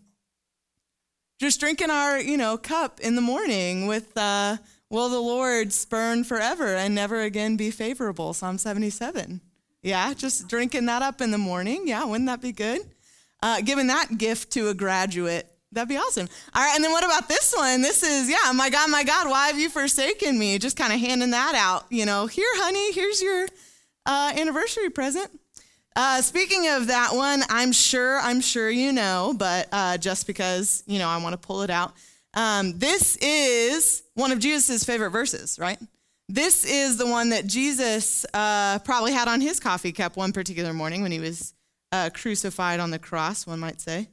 Just 1.40 1.58
drinking 1.58 1.90
our, 1.90 2.20
you 2.20 2.36
know, 2.36 2.56
cup 2.56 3.00
in 3.00 3.16
the 3.16 3.20
morning 3.20 3.86
with, 3.86 4.16
uh, 4.16 4.58
will 4.90 5.08
the 5.08 5.20
Lord 5.20 5.72
spurn 5.72 6.22
forever 6.22 6.76
and 6.76 6.94
never 6.94 7.20
again 7.22 7.56
be 7.56 7.70
favorable? 7.70 8.32
Psalm 8.34 8.58
77. 8.58 9.40
Yeah, 9.82 10.14
just 10.14 10.46
drinking 10.46 10.86
that 10.86 11.02
up 11.02 11.20
in 11.20 11.32
the 11.32 11.38
morning. 11.38 11.88
Yeah, 11.88 12.04
wouldn't 12.04 12.28
that 12.28 12.40
be 12.40 12.52
good? 12.52 12.82
Uh, 13.42 13.60
giving 13.60 13.88
that 13.88 14.16
gift 14.16 14.52
to 14.52 14.68
a 14.68 14.74
graduate 14.74 15.51
That'd 15.72 15.88
be 15.88 15.96
awesome. 15.96 16.28
All 16.54 16.62
right, 16.62 16.74
and 16.74 16.84
then 16.84 16.92
what 16.92 17.04
about 17.04 17.28
this 17.28 17.54
one? 17.56 17.80
This 17.80 18.02
is, 18.02 18.28
yeah, 18.28 18.52
my 18.52 18.68
God, 18.68 18.90
my 18.90 19.04
God, 19.04 19.28
why 19.28 19.46
have 19.46 19.58
you 19.58 19.70
forsaken 19.70 20.38
me? 20.38 20.58
Just 20.58 20.76
kind 20.76 20.92
of 20.92 21.00
handing 21.00 21.30
that 21.30 21.54
out, 21.54 21.86
you 21.90 22.04
know, 22.04 22.26
here, 22.26 22.48
honey, 22.56 22.92
here's 22.92 23.22
your 23.22 23.48
uh, 24.04 24.32
anniversary 24.36 24.90
present. 24.90 25.30
Uh, 25.96 26.20
speaking 26.22 26.68
of 26.68 26.88
that 26.88 27.10
one, 27.14 27.42
I'm 27.48 27.72
sure, 27.72 28.18
I'm 28.20 28.40
sure 28.40 28.70
you 28.70 28.92
know, 28.92 29.34
but 29.36 29.68
uh, 29.72 29.98
just 29.98 30.26
because, 30.26 30.82
you 30.86 30.98
know, 30.98 31.08
I 31.08 31.16
want 31.22 31.32
to 31.32 31.46
pull 31.46 31.62
it 31.62 31.70
out. 31.70 31.92
Um, 32.34 32.78
this 32.78 33.16
is 33.16 34.02
one 34.14 34.32
of 34.32 34.38
Jesus' 34.38 34.84
favorite 34.84 35.10
verses, 35.10 35.58
right? 35.58 35.78
This 36.28 36.64
is 36.64 36.96
the 36.96 37.06
one 37.06 37.30
that 37.30 37.46
Jesus 37.46 38.24
uh, 38.32 38.78
probably 38.80 39.12
had 39.12 39.28
on 39.28 39.40
his 39.40 39.60
coffee 39.60 39.92
cup 39.92 40.16
one 40.16 40.32
particular 40.32 40.72
morning 40.72 41.02
when 41.02 41.12
he 41.12 41.20
was 41.20 41.52
uh, 41.92 42.08
crucified 42.14 42.80
on 42.80 42.90
the 42.90 42.98
cross, 42.98 43.46
one 43.46 43.60
might 43.60 43.80
say. 43.80 44.08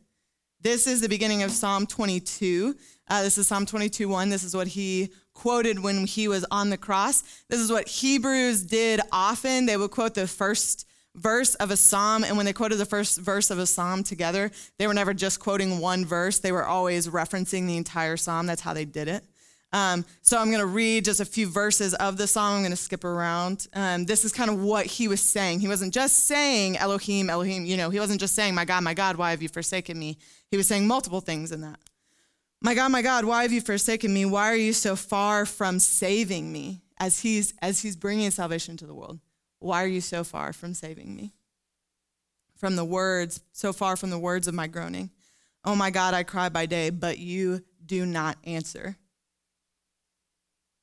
This 0.62 0.88
is 0.88 1.00
the 1.00 1.08
beginning 1.08 1.42
of 1.44 1.52
Psalm 1.52 1.88
22. 1.88 2.76
Uh, 3.08 3.24
this 3.24 3.38
is 3.38 3.48
Psalm 3.48 3.66
22 3.66 4.10
1. 4.10 4.28
This 4.28 4.44
is 4.44 4.54
what 4.54 4.68
he 4.68 5.10
quoted 5.34 5.82
when 5.82 6.06
he 6.06 6.28
was 6.28 6.46
on 6.52 6.70
the 6.70 6.78
cross. 6.78 7.24
This 7.48 7.62
is 7.62 7.72
what 7.72 7.88
Hebrews 7.88 8.64
did 8.64 9.00
often. 9.10 9.68
They 9.68 9.78
would 9.78 9.92
quote 9.92 10.16
the 10.16 10.28
first 10.28 10.86
verse 11.16 11.56
of 11.56 11.72
a 11.72 11.78
psalm, 11.78 12.26
and 12.26 12.36
when 12.36 12.46
they 12.46 12.52
quoted 12.52 12.76
the 12.76 12.86
first 12.86 13.22
verse 13.22 13.50
of 13.52 13.58
a 13.58 13.66
psalm 13.66 14.04
together, 14.04 14.52
they 14.78 14.86
were 14.86 14.94
never 14.94 15.14
just 15.14 15.40
quoting 15.40 15.80
one 15.80 16.06
verse, 16.06 16.40
they 16.40 16.52
were 16.52 16.66
always 16.66 17.08
referencing 17.08 17.66
the 17.66 17.78
entire 17.78 18.18
psalm. 18.18 18.46
That's 18.46 18.62
how 18.62 18.74
they 18.74 18.84
did 18.84 19.08
it. 19.08 19.24
Um, 19.72 20.04
so 20.22 20.38
I'm 20.40 20.48
going 20.48 20.60
to 20.60 20.66
read 20.66 21.06
just 21.06 21.20
a 21.20 21.26
few 21.26 21.48
verses 21.48 21.94
of 21.96 22.18
the 22.18 22.26
psalm. 22.26 22.56
I'm 22.56 22.62
going 22.62 22.72
to 22.72 22.76
skip 22.76 23.04
around. 23.04 23.68
Um, 23.74 24.06
this 24.06 24.26
is 24.26 24.32
kind 24.32 24.50
of 24.50 24.60
what 24.60 24.88
he 24.88 25.08
was 25.08 25.22
saying. 25.22 25.60
He 25.60 25.68
wasn't 25.68 25.94
just 25.94 26.26
saying 26.26 26.78
Elohim, 26.78 27.30
Elohim. 27.30 27.66
You 27.66 27.78
know, 27.78 27.90
he 27.90 28.00
wasn't 28.00 28.20
just 28.20 28.34
saying, 28.34 28.56
"My 28.56 28.66
God, 28.66 28.84
my 28.84 28.96
God, 28.96 29.18
why 29.18 29.32
have 29.32 29.42
you 29.44 29.50
forsaken 29.50 29.98
me?" 30.00 30.18
He 30.50 30.58
was 30.58 30.68
saying 30.68 30.88
multiple 30.88 31.22
things 31.22 31.52
in 31.52 31.62
that. 31.62 31.80
My 32.62 32.74
God, 32.74 32.92
my 32.92 33.02
God, 33.02 33.26
why 33.26 33.44
have 33.44 33.54
you 33.54 33.62
forsaken 33.62 34.14
me? 34.14 34.26
Why 34.26 34.52
are 34.52 34.56
you 34.56 34.74
so 34.74 34.96
far 34.96 35.46
from 35.46 35.80
saving 35.80 36.52
me? 36.52 36.82
As 36.98 37.20
he's 37.20 37.54
as 37.62 37.82
he's 37.82 37.96
bringing 37.96 38.32
salvation 38.32 38.76
to 38.78 38.88
the 38.88 38.94
world, 38.94 39.20
why 39.60 39.84
are 39.84 39.88
you 39.88 40.02
so 40.02 40.24
far 40.24 40.52
from 40.52 40.74
saving 40.74 41.16
me? 41.16 41.34
From 42.58 42.76
the 42.76 42.84
words, 42.84 43.42
so 43.54 43.72
far 43.72 43.96
from 43.96 44.10
the 44.10 44.20
words 44.20 44.48
of 44.48 44.54
my 44.54 44.68
groaning. 44.68 45.12
Oh 45.64 45.76
my 45.76 45.92
God, 45.92 46.14
I 46.14 46.24
cry 46.24 46.50
by 46.50 46.66
day, 46.66 46.90
but 46.90 47.20
you 47.20 47.64
do 47.86 48.06
not 48.06 48.38
answer. 48.44 48.98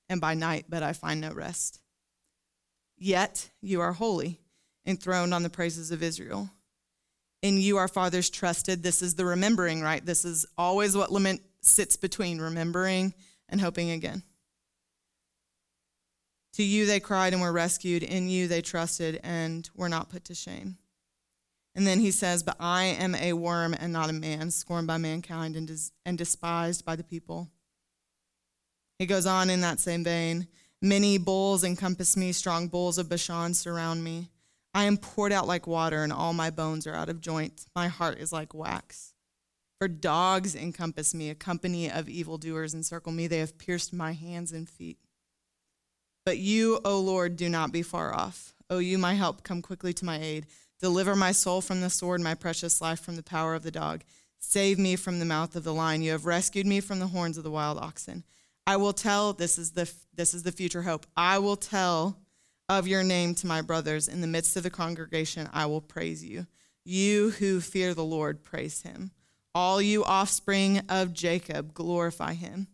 And 0.08 0.20
by 0.20 0.34
night, 0.34 0.66
but 0.68 0.82
I 0.82 0.92
find 0.92 1.20
no 1.20 1.32
rest. 1.32 1.80
Yet 2.96 3.50
you 3.60 3.80
are 3.80 3.92
holy, 3.92 4.40
enthroned 4.86 5.34
on 5.34 5.42
the 5.42 5.50
praises 5.50 5.90
of 5.90 6.02
Israel. 6.02 6.50
In 7.42 7.58
you 7.58 7.76
our 7.76 7.88
fathers 7.88 8.30
trusted. 8.30 8.82
This 8.82 9.02
is 9.02 9.14
the 9.14 9.24
remembering, 9.24 9.82
right? 9.82 10.04
This 10.04 10.24
is 10.24 10.46
always 10.56 10.96
what 10.96 11.12
lament 11.12 11.42
sits 11.60 11.96
between 11.96 12.40
remembering 12.40 13.14
and 13.48 13.60
hoping 13.60 13.90
again. 13.90 14.22
To 16.54 16.62
you 16.62 16.86
they 16.86 17.00
cried 17.00 17.34
and 17.34 17.42
were 17.42 17.52
rescued. 17.52 18.02
In 18.02 18.28
you 18.28 18.48
they 18.48 18.62
trusted 18.62 19.20
and 19.22 19.68
were 19.74 19.90
not 19.90 20.08
put 20.08 20.24
to 20.26 20.34
shame. 20.34 20.78
And 21.74 21.86
then 21.86 22.00
he 22.00 22.10
says, 22.10 22.42
But 22.42 22.56
I 22.58 22.84
am 22.84 23.14
a 23.14 23.34
worm 23.34 23.74
and 23.78 23.92
not 23.92 24.08
a 24.08 24.14
man, 24.14 24.50
scorned 24.50 24.86
by 24.86 24.96
mankind 24.96 25.56
and, 25.56 25.70
and 26.06 26.16
despised 26.16 26.86
by 26.86 26.96
the 26.96 27.04
people. 27.04 27.50
He 28.98 29.06
goes 29.06 29.26
on 29.26 29.50
in 29.50 29.60
that 29.60 29.80
same 29.80 30.04
vein 30.04 30.48
Many 30.82 31.16
bulls 31.16 31.64
encompass 31.64 32.16
me, 32.16 32.32
strong 32.32 32.68
bulls 32.68 32.98
of 32.98 33.08
Bashan 33.08 33.54
surround 33.54 34.04
me. 34.04 34.28
I 34.74 34.84
am 34.84 34.98
poured 34.98 35.32
out 35.32 35.46
like 35.46 35.66
water, 35.66 36.02
and 36.02 36.12
all 36.12 36.34
my 36.34 36.50
bones 36.50 36.86
are 36.86 36.94
out 36.94 37.08
of 37.08 37.22
joint. 37.22 37.66
My 37.74 37.88
heart 37.88 38.18
is 38.18 38.32
like 38.32 38.52
wax. 38.52 39.14
For 39.78 39.88
dogs 39.88 40.54
encompass 40.54 41.14
me, 41.14 41.30
a 41.30 41.34
company 41.34 41.90
of 41.90 42.10
evildoers 42.10 42.74
encircle 42.74 43.12
me. 43.12 43.26
They 43.26 43.38
have 43.38 43.58
pierced 43.58 43.92
my 43.92 44.12
hands 44.12 44.52
and 44.52 44.68
feet. 44.68 44.98
But 46.26 46.38
you, 46.38 46.80
O 46.84 47.00
Lord, 47.00 47.36
do 47.36 47.48
not 47.48 47.72
be 47.72 47.82
far 47.82 48.12
off. 48.12 48.54
O 48.68 48.78
you, 48.78 48.98
my 48.98 49.14
help, 49.14 49.42
come 49.42 49.62
quickly 49.62 49.94
to 49.94 50.04
my 50.04 50.20
aid. 50.20 50.46
Deliver 50.80 51.16
my 51.16 51.32
soul 51.32 51.62
from 51.62 51.80
the 51.80 51.88
sword, 51.88 52.20
my 52.20 52.34
precious 52.34 52.82
life 52.82 53.00
from 53.00 53.16
the 53.16 53.22
power 53.22 53.54
of 53.54 53.62
the 53.62 53.70
dog. 53.70 54.02
Save 54.38 54.78
me 54.78 54.94
from 54.94 55.20
the 55.20 55.24
mouth 55.24 55.56
of 55.56 55.64
the 55.64 55.72
lion. 55.72 56.02
You 56.02 56.12
have 56.12 56.26
rescued 56.26 56.66
me 56.66 56.80
from 56.80 56.98
the 56.98 57.06
horns 57.08 57.38
of 57.38 57.44
the 57.44 57.50
wild 57.50 57.78
oxen. 57.78 58.24
I 58.66 58.76
will 58.76 58.92
tell, 58.92 59.32
this 59.32 59.58
is 59.58 59.72
the, 59.72 59.90
this 60.14 60.34
is 60.34 60.42
the 60.42 60.52
future 60.52 60.82
hope. 60.82 61.06
I 61.16 61.38
will 61.38 61.56
tell 61.56 62.18
of 62.68 62.88
your 62.88 63.04
name 63.04 63.34
to 63.36 63.46
my 63.46 63.62
brothers. 63.62 64.08
In 64.08 64.20
the 64.20 64.26
midst 64.26 64.56
of 64.56 64.64
the 64.64 64.70
congregation, 64.70 65.48
I 65.52 65.66
will 65.66 65.80
praise 65.80 66.24
you. 66.24 66.46
You 66.84 67.30
who 67.30 67.60
fear 67.60 67.94
the 67.94 68.04
Lord, 68.04 68.44
praise 68.44 68.82
him. 68.82 69.12
All 69.54 69.80
you 69.80 70.04
offspring 70.04 70.82
of 70.88 71.12
Jacob, 71.12 71.74
glorify 71.74 72.34
him. 72.34 72.68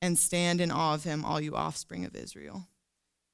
And 0.00 0.18
stand 0.18 0.60
in 0.60 0.70
awe 0.70 0.94
of 0.94 1.04
him, 1.04 1.24
all 1.24 1.40
you 1.40 1.56
offspring 1.56 2.04
of 2.04 2.14
Israel. 2.14 2.68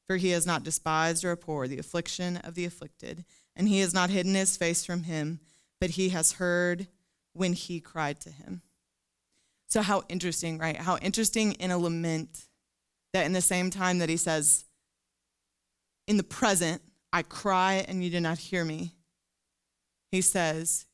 For 0.06 0.16
he 0.16 0.30
has 0.30 0.46
not 0.46 0.62
despised 0.62 1.24
or 1.24 1.32
abhorred 1.32 1.70
the 1.70 1.78
affliction 1.78 2.38
of 2.38 2.54
the 2.54 2.64
afflicted, 2.64 3.24
and 3.54 3.68
he 3.68 3.80
has 3.80 3.92
not 3.92 4.10
hidden 4.10 4.34
his 4.34 4.56
face 4.56 4.84
from 4.84 5.04
him, 5.04 5.40
but 5.80 5.90
he 5.90 6.10
has 6.10 6.32
heard 6.32 6.86
when 7.32 7.52
he 7.52 7.80
cried 7.80 8.20
to 8.20 8.30
him. 8.30 8.62
So, 9.72 9.80
how 9.80 10.02
interesting, 10.10 10.58
right? 10.58 10.76
How 10.76 10.98
interesting 10.98 11.52
in 11.52 11.70
a 11.70 11.78
lament 11.78 12.44
that 13.14 13.24
in 13.24 13.32
the 13.32 13.40
same 13.40 13.70
time 13.70 14.00
that 14.00 14.10
he 14.10 14.18
says, 14.18 14.66
In 16.06 16.18
the 16.18 16.22
present, 16.22 16.82
I 17.10 17.22
cry 17.22 17.82
and 17.88 18.04
you 18.04 18.10
did 18.10 18.22
not 18.22 18.36
hear 18.36 18.66
me, 18.66 18.92
he 20.10 20.20
says, 20.20 20.84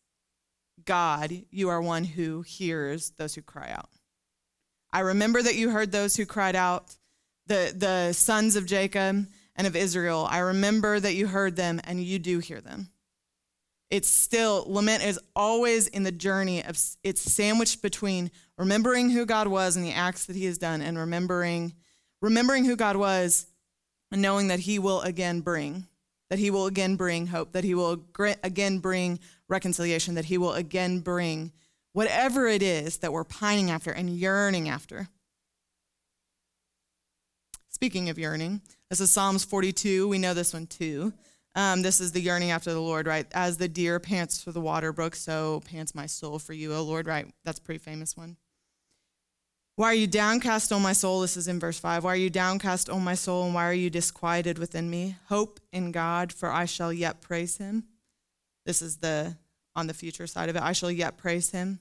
God, 0.85 1.33
you 1.51 1.71
are 1.71 1.83
one 1.83 2.05
who 2.05 2.43
hears 2.43 3.11
those 3.11 3.35
who 3.35 3.43
cry 3.43 3.69
out. 3.69 3.91
I 4.93 5.01
remember 5.01 5.43
that 5.43 5.57
you 5.57 5.71
heard 5.71 5.91
those 5.91 6.15
who 6.15 6.25
cried 6.25 6.55
out, 6.55 6.95
the, 7.49 7.75
the 7.77 8.13
sons 8.13 8.55
of 8.55 8.65
Jacob 8.65 9.27
and 9.57 9.67
of 9.67 9.75
Israel. 9.75 10.25
I 10.31 10.39
remember 10.39 11.01
that 11.01 11.15
you 11.17 11.27
heard 11.27 11.57
them 11.57 11.81
and 11.83 12.01
you 12.01 12.21
do 12.21 12.39
hear 12.39 12.61
them. 12.61 12.91
It's 13.91 14.09
still, 14.09 14.65
lament 14.67 15.03
is 15.03 15.19
always 15.35 15.87
in 15.87 16.03
the 16.03 16.13
journey 16.13 16.63
of, 16.63 16.79
it's 17.03 17.21
sandwiched 17.21 17.81
between 17.81 18.31
remembering 18.59 19.11
who 19.11 19.25
God 19.25 19.49
was 19.49 19.77
and 19.77 19.85
the 19.85 19.93
acts 19.93 20.27
that 20.27 20.37
he 20.37 20.45
has 20.45 20.59
done 20.59 20.83
and 20.83 20.99
remembering, 20.99 21.73
remembering 22.21 22.67
who 22.67 22.77
God 22.77 22.97
was 22.97 23.47
and 24.13 24.21
knowing 24.21 24.49
that 24.49 24.61
he 24.61 24.79
will 24.79 25.01
again 25.01 25.41
bring, 25.41 25.87
that 26.29 26.39
he 26.39 26.51
will 26.51 26.67
again 26.67 26.97
bring 26.97 27.29
hope, 27.29 27.53
that 27.53 27.65
he 27.65 27.75
will 27.75 28.05
again 28.43 28.79
bring 28.79 29.21
reconciliation, 29.49 30.15
that 30.17 30.27
he 30.27 30.37
will 30.37 30.53
again 30.53 31.01
bring 31.01 31.53
whatever 31.93 32.47
it 32.47 32.63
is 32.63 32.99
that 32.99 33.13
we're 33.13 33.25
pining 33.25 33.71
after 33.71 33.91
and 33.91 34.11
yearning 34.11 34.69
after. 34.69 35.09
Speaking 37.71 38.09
of 38.09 38.19
yearning, 38.19 38.61
this 38.91 39.01
is 39.01 39.11
Psalms 39.11 39.45
42. 39.45 40.09
We 40.09 40.19
know 40.19 40.35
this 40.35 40.53
one 40.53 40.67
too. 40.67 41.15
Um, 41.55 41.83
this 41.83 42.01
is 42.01 42.13
the 42.13 42.21
yearning 42.21 42.51
after 42.51 42.73
the 42.73 42.81
Lord, 42.81 43.07
right? 43.07 43.27
As 43.33 43.57
the 43.57 43.69
deer 43.69 43.99
pants 43.99 44.43
for 44.43 44.53
the 44.53 44.61
water 44.61 44.93
brook, 44.93 45.17
so 45.17 45.61
pants 45.65 45.95
my 45.95 46.07
soul 46.07 46.39
for 46.39 46.53
you, 46.53 46.75
O 46.75 46.83
Lord, 46.83 47.07
right? 47.07 47.27
That's 47.45 47.59
a 47.59 47.63
pretty 47.63 47.79
famous 47.79 48.17
one. 48.17 48.37
Why 49.77 49.87
are 49.87 49.95
you 49.95 50.09
downcast, 50.09 50.73
O 50.73 50.81
my 50.81 50.93
soul? 50.93 51.21
This 51.21 51.37
is 51.37 51.47
in 51.47 51.61
verse 51.61 51.79
5. 51.79 52.03
Why 52.03 52.13
are 52.13 52.17
you 52.17 52.31
downcast, 52.31 52.91
O 52.91 52.99
my 52.99 53.15
soul, 53.15 53.45
and 53.45 53.55
why 53.55 53.65
are 53.65 53.73
you 53.73 53.91
disquieted 53.91 54.59
within 54.59 54.91
me? 54.91 55.17
Hope 55.29 55.61
in 55.73 55.93
God, 55.93 56.33
for 56.33 56.51
I 56.51 56.65
shall 56.65 56.93
yet 56.93 57.21
praise 57.21 57.59
him. 57.59 57.85
This 58.67 58.83
is 58.83 58.97
the 58.97 59.37
on 59.77 59.87
the 59.87 59.95
future 59.95 60.27
side 60.27 60.49
of 60.49 60.57
it. 60.57 60.63
I 60.63 60.73
shall 60.73 60.91
yet 60.91 61.17
praise 61.17 61.51
him. 61.51 61.79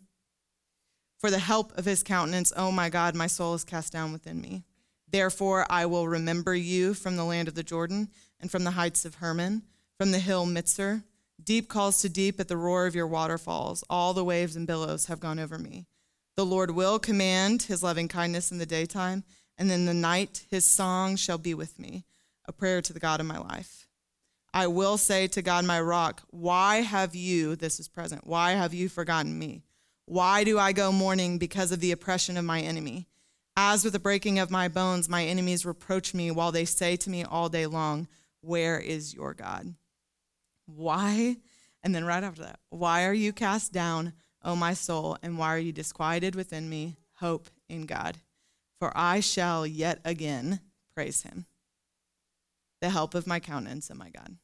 For 1.19 1.31
the 1.31 1.39
help 1.39 1.75
of 1.75 1.85
his 1.85 2.03
countenance, 2.03 2.53
O 2.55 2.71
my 2.71 2.89
God, 2.89 3.15
my 3.15 3.25
soul 3.25 3.55
is 3.55 3.63
cast 3.63 3.91
down 3.91 4.13
within 4.13 4.39
me. 4.39 4.63
Therefore, 5.09 5.65
I 5.67 5.87
will 5.87 6.07
remember 6.07 6.53
you 6.53 6.93
from 6.93 7.15
the 7.15 7.25
land 7.25 7.47
of 7.47 7.55
the 7.55 7.63
Jordan 7.63 8.09
and 8.39 8.51
from 8.51 8.63
the 8.63 8.71
heights 8.71 9.05
of 9.05 9.15
Hermon, 9.15 9.63
from 9.97 10.11
the 10.11 10.19
hill 10.19 10.45
Mizar. 10.45 11.03
Deep 11.43 11.69
calls 11.69 12.01
to 12.01 12.09
deep 12.09 12.39
at 12.39 12.47
the 12.47 12.57
roar 12.57 12.87
of 12.87 12.95
your 12.95 13.07
waterfalls. 13.07 13.83
All 13.89 14.13
the 14.13 14.23
waves 14.23 14.55
and 14.55 14.67
billows 14.67 15.05
have 15.05 15.19
gone 15.19 15.39
over 15.39 15.57
me. 15.57 15.85
The 16.35 16.45
Lord 16.45 16.71
will 16.71 16.99
command 16.99 17.63
his 17.63 17.81
loving 17.81 18.07
kindness 18.07 18.51
in 18.51 18.57
the 18.57 18.65
daytime, 18.65 19.23
and 19.57 19.71
in 19.71 19.85
the 19.85 19.93
night 19.93 20.45
his 20.49 20.65
song 20.65 21.15
shall 21.15 21.37
be 21.37 21.53
with 21.53 21.79
me, 21.79 22.05
a 22.45 22.51
prayer 22.51 22.81
to 22.81 22.93
the 22.93 22.99
God 22.99 23.19
of 23.19 23.25
my 23.25 23.39
life. 23.39 23.87
I 24.53 24.67
will 24.67 24.97
say 24.97 25.27
to 25.27 25.41
God, 25.41 25.65
my 25.65 25.79
rock, 25.81 26.23
why 26.29 26.77
have 26.77 27.15
you, 27.15 27.55
this 27.55 27.79
is 27.79 27.87
present, 27.87 28.25
why 28.25 28.51
have 28.51 28.73
you 28.73 28.89
forgotten 28.89 29.37
me? 29.37 29.63
Why 30.05 30.43
do 30.43 30.57
I 30.57 30.71
go 30.71 30.91
mourning 30.91 31.37
because 31.37 31.71
of 31.71 31.79
the 31.79 31.91
oppression 31.91 32.37
of 32.37 32.45
my 32.45 32.61
enemy? 32.61 33.07
As 33.55 33.83
with 33.83 33.93
the 33.93 33.99
breaking 33.99 34.39
of 34.39 34.51
my 34.51 34.67
bones, 34.67 35.09
my 35.09 35.25
enemies 35.25 35.65
reproach 35.65 36.13
me 36.13 36.31
while 36.31 36.51
they 36.51 36.65
say 36.65 36.95
to 36.95 37.09
me 37.09 37.23
all 37.23 37.49
day 37.49 37.65
long, 37.65 38.07
Where 38.47 38.79
is 38.79 39.13
your 39.13 39.33
God? 39.33 39.75
Why? 40.67 41.35
And 41.83 41.93
then 41.93 42.05
right 42.05 42.23
after 42.23 42.43
that, 42.43 42.59
why 42.69 43.03
are 43.05 43.13
you 43.13 43.33
cast 43.33 43.73
down, 43.73 44.13
O 44.41 44.55
my 44.55 44.73
soul, 44.73 45.17
and 45.21 45.37
why 45.37 45.53
are 45.53 45.59
you 45.59 45.73
disquieted 45.73 46.33
within 46.33 46.69
me? 46.69 46.95
Hope 47.15 47.49
in 47.67 47.85
God. 47.85 48.17
For 48.79 48.93
I 48.95 49.19
shall 49.19 49.67
yet 49.67 49.99
again 50.05 50.61
praise 50.93 51.23
him, 51.23 51.45
the 52.79 52.89
help 52.89 53.15
of 53.15 53.27
my 53.27 53.41
countenance 53.41 53.89
and 53.89 53.99
my 53.99 54.11
God. 54.11 54.37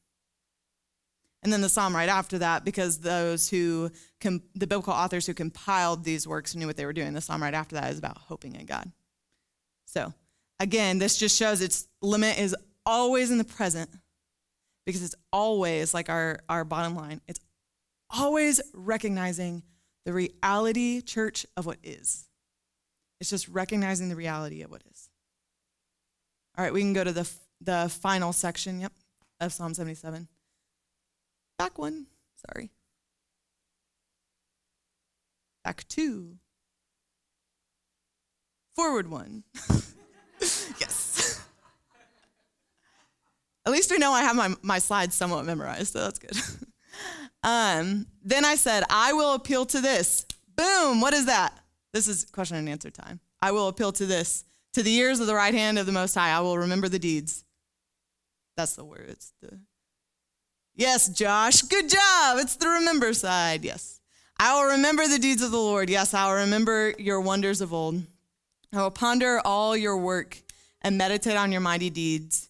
And 1.42 1.54
then 1.54 1.62
the 1.62 1.70
psalm 1.70 1.96
right 1.96 2.10
after 2.10 2.40
that, 2.40 2.66
because 2.66 3.00
those 3.00 3.50
who, 3.50 3.90
com- 4.20 4.44
the 4.54 4.68
biblical 4.68 4.94
authors 4.94 5.26
who 5.26 5.34
compiled 5.34 6.04
these 6.04 6.28
works 6.28 6.56
knew 6.56 6.68
what 6.68 6.76
they 6.76 6.86
were 6.86 6.94
doing. 6.94 7.14
The 7.14 7.22
psalm 7.22 7.42
right 7.42 7.54
after 7.54 7.76
that 7.76 7.92
is 7.92 8.00
about 8.00 8.18
hoping 8.18 8.56
in 8.56 8.66
God. 8.66 8.92
So, 9.86 10.14
again, 10.60 11.00
this 11.00 11.18
just 11.18 11.38
shows 11.38 11.62
its 11.62 11.88
limit 12.02 12.38
is 12.38 12.54
always 12.86 13.32
in 13.32 13.38
the 13.38 13.44
present 13.44 13.90
because 14.86 15.04
it's 15.04 15.16
always 15.32 15.94
like 15.94 16.10
our, 16.10 16.40
our 16.50 16.64
bottom 16.64 16.96
line. 16.96 17.22
It's 17.28 17.40
always 18.10 18.62
recognizing 18.74 19.64
the 20.06 20.14
reality, 20.14 21.02
church, 21.02 21.46
of 21.56 21.66
what 21.66 21.78
is. 21.84 22.28
It's 23.20 23.30
just 23.30 23.48
recognizing 23.48 24.10
the 24.10 24.16
reality 24.16 24.62
of 24.62 24.72
what 24.72 24.84
is. 24.92 25.10
All 26.58 26.64
right, 26.64 26.74
we 26.74 26.82
can 26.82 26.94
go 26.94 27.04
to 27.04 27.12
the, 27.12 27.30
the 27.62 27.90
final 27.90 28.34
section, 28.34 28.80
yep, 28.80 28.92
of 29.40 29.54
Psalm 29.54 29.74
77. 29.74 30.28
Back 31.58 31.80
one, 31.80 32.08
sorry. 32.48 32.72
Back 35.64 35.88
two. 35.88 36.38
Forward 38.76 39.10
one. 39.10 39.44
yes. 40.80 41.30
At 43.66 43.72
least 43.72 43.92
we 43.92 43.98
know 43.98 44.12
I 44.12 44.22
have 44.24 44.36
my, 44.36 44.54
my 44.62 44.80
slides 44.80 45.16
somewhat 45.16 45.46
memorized, 45.46 45.94
so 45.94 46.00
that's 46.00 46.20
good. 46.20 46.38
um, 47.44 48.06
then 48.24 48.44
I 48.44 48.56
said, 48.56 48.84
I 48.90 49.14
will 49.14 49.34
appeal 49.34 49.66
to 49.68 49.80
this. 49.80 50.26
Boom, 50.56 51.02
what 51.02 51.14
is 51.14 51.28
that? 51.28 51.58
This 51.94 52.08
is 52.08 52.26
question 52.26 52.58
and 52.58 52.68
answer 52.68 52.90
time. 52.90 53.20
I 53.42 53.52
will 53.52 53.68
appeal 53.68 53.92
to 53.94 54.06
this. 54.06 54.44
To 54.74 54.84
the 54.84 54.94
ears 54.96 55.20
of 55.20 55.28
the 55.28 55.36
right 55.36 55.54
hand 55.54 55.78
of 55.78 55.86
the 55.86 55.92
Most 55.92 56.16
High, 56.16 56.32
I 56.32 56.40
will 56.40 56.58
remember 56.58 56.90
the 56.90 57.00
deeds. 57.00 57.46
That's 58.58 58.76
the 58.76 58.84
word. 58.84 59.06
It's 59.08 59.34
the 59.42 59.60
Yes, 60.76 61.08
Josh. 61.08 61.62
Good 61.62 61.90
job. 61.90 62.40
It's 62.40 62.56
the 62.56 62.68
remember 62.68 63.14
side. 63.14 63.64
Yes. 63.64 64.00
I 64.40 64.56
will 64.56 64.72
remember 64.72 65.08
the 65.08 65.20
deeds 65.20 65.44
of 65.44 65.52
the 65.52 65.60
Lord. 65.60 65.90
Yes, 65.90 66.14
I 66.14 66.28
will 66.28 66.42
remember 66.42 66.96
your 66.98 67.22
wonders 67.22 67.62
of 67.62 67.72
old. 67.74 68.02
I 68.74 68.82
will 68.82 68.92
ponder 68.92 69.40
all 69.46 69.78
your 69.78 69.98
work 69.98 70.42
and 70.82 70.98
meditate 70.98 71.38
on 71.38 71.52
your 71.52 71.62
mighty 71.62 71.92
deeds. 71.92 72.50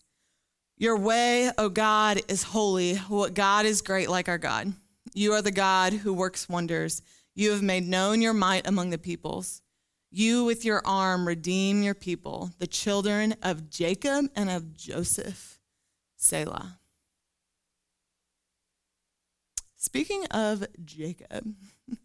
Your 0.78 0.98
way, 0.98 1.52
O 1.58 1.70
God, 1.70 2.22
is 2.28 2.44
holy. 2.44 2.96
What 2.96 3.34
God 3.34 3.66
is 3.66 3.82
great 3.82 4.10
like 4.10 4.28
our 4.28 4.38
God. 4.38 4.74
You 5.14 5.34
are 5.34 5.42
the 5.42 5.52
God 5.52 5.94
who 5.94 6.14
works 6.14 6.50
wonders. 6.50 7.02
You 7.36 7.52
have 7.52 7.62
made 7.62 7.88
known 7.88 8.22
your 8.22 8.34
might 8.34 8.68
among 8.68 8.90
the 8.90 8.98
peoples. 8.98 9.62
You 10.10 10.46
with 10.46 10.66
your 10.66 10.82
arm 10.86 11.28
redeem 11.28 11.82
your 11.84 11.94
people, 11.94 12.52
the 12.60 12.68
children 12.68 13.36
of 13.42 13.70
Jacob 13.70 14.30
and 14.36 14.50
of 14.50 14.74
Joseph. 14.74 15.60
Selah. 16.16 16.80
Speaking 19.76 20.26
of 20.32 20.66
Jacob, 20.86 21.54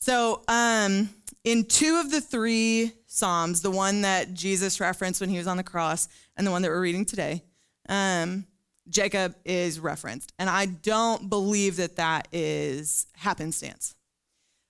so 0.00 0.42
um, 0.48 1.10
in 1.44 1.64
two 1.64 2.00
of 2.00 2.10
the 2.10 2.20
three 2.20 2.92
Psalms, 3.06 3.60
the 3.60 3.70
one 3.70 4.02
that 4.02 4.34
Jesus 4.34 4.80
referenced 4.80 5.20
when 5.20 5.30
he 5.30 5.38
was 5.38 5.46
on 5.46 5.56
the 5.56 5.62
cross 5.62 6.08
and 6.36 6.46
the 6.46 6.50
one 6.50 6.62
that 6.62 6.68
we're 6.68 6.80
reading 6.80 7.04
today, 7.04 7.42
um, 7.90 8.46
Jacob 8.88 9.34
is 9.44 9.78
referenced. 9.78 10.32
And 10.38 10.48
I 10.48 10.64
don't 10.64 11.28
believe 11.28 11.76
that 11.76 11.96
that 11.96 12.28
is 12.32 13.06
happenstance. 13.14 13.94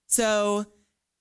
So, 0.09 0.67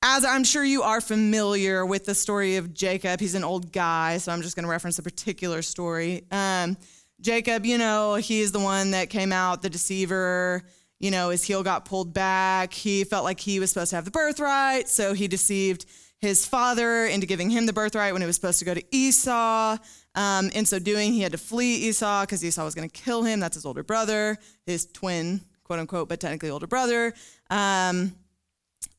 as 0.02 0.26
I'm 0.26 0.44
sure 0.44 0.64
you 0.64 0.82
are 0.82 1.02
familiar 1.02 1.86
with 1.86 2.06
the 2.06 2.16
story 2.16 2.56
of 2.56 2.74
Jacob, 2.74 3.20
he's 3.20 3.36
an 3.36 3.44
old 3.44 3.72
guy, 3.72 4.18
so 4.18 4.32
I'm 4.32 4.42
just 4.42 4.56
going 4.56 4.64
to 4.64 4.70
reference 4.70 4.98
a 4.98 5.04
particular 5.04 5.62
story. 5.62 6.24
Um, 6.32 6.78
Jacob, 7.22 7.66
you 7.66 7.78
know, 7.78 8.16
he's 8.16 8.52
the 8.52 8.60
one 8.60 8.92
that 8.92 9.10
came 9.10 9.32
out, 9.32 9.62
the 9.62 9.70
deceiver 9.70 10.64
you 11.00 11.12
know, 11.12 11.30
his 11.30 11.44
heel 11.44 11.64
got 11.64 11.86
pulled 11.86 12.14
back. 12.14 12.74
He 12.74 13.04
felt 13.04 13.24
like 13.24 13.40
he 13.40 13.60
was 13.60 13.72
supposed 13.72 13.90
to 13.92 13.96
have 13.96 14.06
the 14.06 14.12
birthright, 14.12 14.90
so 14.90 15.14
he 15.14 15.28
deceived 15.28 15.86
his 16.18 16.46
father 16.46 17.06
into 17.06 17.26
giving 17.26 17.50
him 17.50 17.66
the 17.66 17.74
birthright 17.74 18.12
when 18.12 18.22
it 18.22 18.26
was 18.26 18.36
supposed 18.36 18.60
to 18.60 18.66
go 18.66 18.74
to 18.74 18.84
Esau. 18.92 19.78
Um, 20.16 20.50
in 20.50 20.66
so 20.66 20.80
doing, 20.80 21.14
he 21.14 21.22
had 21.22 21.32
to 21.32 21.38
flee 21.38 21.76
Esau 21.76 22.22
because 22.22 22.44
Esau 22.44 22.66
was 22.66 22.76
going 22.76 22.90
to 22.90 23.02
kill 23.02 23.24
him. 23.24 23.40
That's 23.40 23.56
his 23.56 23.66
older 23.66 23.84
brother, 23.84 24.38
his 24.66 24.86
twin, 24.86 25.42
quote 25.64 25.80
unquote, 25.80 26.10
but 26.10 26.20
technically 26.20 26.50
older 26.50 26.68
brother. 26.68 27.14
Um, 27.50 28.14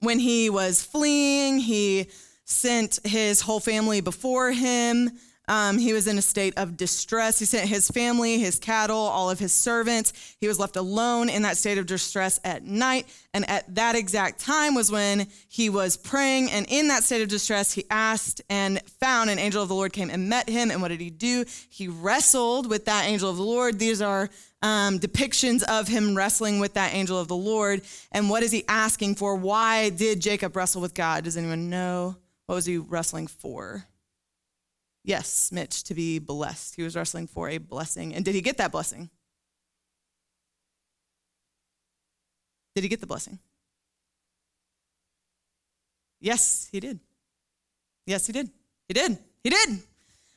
when 0.01 0.19
he 0.19 0.51
was 0.51 0.83
fleeing, 0.83 1.59
he 1.59 2.11
sent 2.45 2.99
his 3.05 3.41
whole 3.41 3.61
family 3.61 4.01
before 4.01 4.51
him. 4.51 5.11
Um, 5.51 5.79
he 5.79 5.93
was 5.93 6.07
in 6.07 6.17
a 6.17 6.23
state 6.23 6.55
of 6.57 6.77
distress. 6.77 7.41
He 7.41 7.45
sent 7.45 7.69
his 7.69 7.91
family, 7.91 8.39
his 8.39 8.61
cattle, 8.61 8.97
all 8.97 9.31
of 9.31 9.41
his 9.41 9.53
servants. 9.53 10.37
He 10.41 10.47
was 10.47 10.61
left 10.61 10.77
alone 10.77 11.29
in 11.29 11.43
that 11.43 11.57
state 11.57 11.77
of 11.77 11.87
distress 11.87 12.39
at 12.45 12.63
night. 12.63 13.09
And 13.35 13.51
at 13.51 13.75
that 13.75 13.97
exact 13.97 14.39
time 14.39 14.77
was 14.77 14.93
when 14.93 15.27
he 15.49 15.69
was 15.69 15.97
praying. 15.97 16.53
And 16.53 16.67
in 16.69 16.87
that 16.87 17.03
state 17.03 17.21
of 17.21 17.29
distress, 17.29 17.73
he 17.73 17.85
asked 17.91 18.41
and 18.49 18.81
found 19.01 19.29
an 19.29 19.41
angel 19.41 19.61
of 19.61 19.69
the 19.69 19.75
Lord 19.75 19.93
came 19.93 20.09
and 20.09 20.29
met 20.29 20.49
him. 20.49 20.71
And 20.71 20.81
what 20.81 20.89
did 20.89 21.01
he 21.01 21.11
do? 21.11 21.45
He 21.69 21.89
wrestled 21.89 22.71
with 22.71 22.85
that 22.85 23.07
angel 23.07 23.29
of 23.29 23.37
the 23.37 23.43
Lord. 23.43 23.81
These 23.81 24.01
are 24.01 24.31
um, 24.63 25.01
depictions 25.01 25.65
of 25.65 25.89
him 25.89 26.17
wrestling 26.17 26.61
with 26.61 26.75
that 26.75 26.95
angel 26.95 27.19
of 27.19 27.27
the 27.27 27.35
Lord. 27.35 27.83
And 28.13 28.31
what 28.31 28.45
is 28.45 28.53
he 28.53 28.63
asking 28.69 29.17
for? 29.17 29.35
Why 29.35 29.91
did 29.91 30.21
Jacob 30.21 30.55
wrestle 30.55 30.81
with 30.81 30.95
God? 30.95 31.25
Does 31.25 31.37
anyone 31.37 31.71
know? 31.71 32.15
What 32.47 32.55
was 32.55 32.67
he 32.67 32.79
wrestling 32.79 33.27
for? 33.27 33.85
Yes, 35.03 35.51
Mitch, 35.51 35.83
to 35.85 35.95
be 35.95 36.19
blessed. 36.19 36.77
He 36.77 36.83
was 36.83 36.95
wrestling 36.95 37.27
for 37.27 37.49
a 37.49 37.59
blessing. 37.59 38.15
And 38.15 38.25
did 38.25 38.35
he 38.35 38.41
get 38.41 38.59
that 38.59 38.71
blessing? 38.71 39.11
Did 42.75 42.85
he 42.85 42.89
get 42.89 43.01
the 43.01 43.07
blessing? 43.07 43.39
Yes, 46.21 46.69
he 46.71 46.81
did. 46.81 47.01
Yes, 48.07 48.27
he 48.27 48.33
did. 48.33 48.51
He 48.89 48.95
did. 48.95 49.19
He 49.43 49.51
did. 49.51 49.81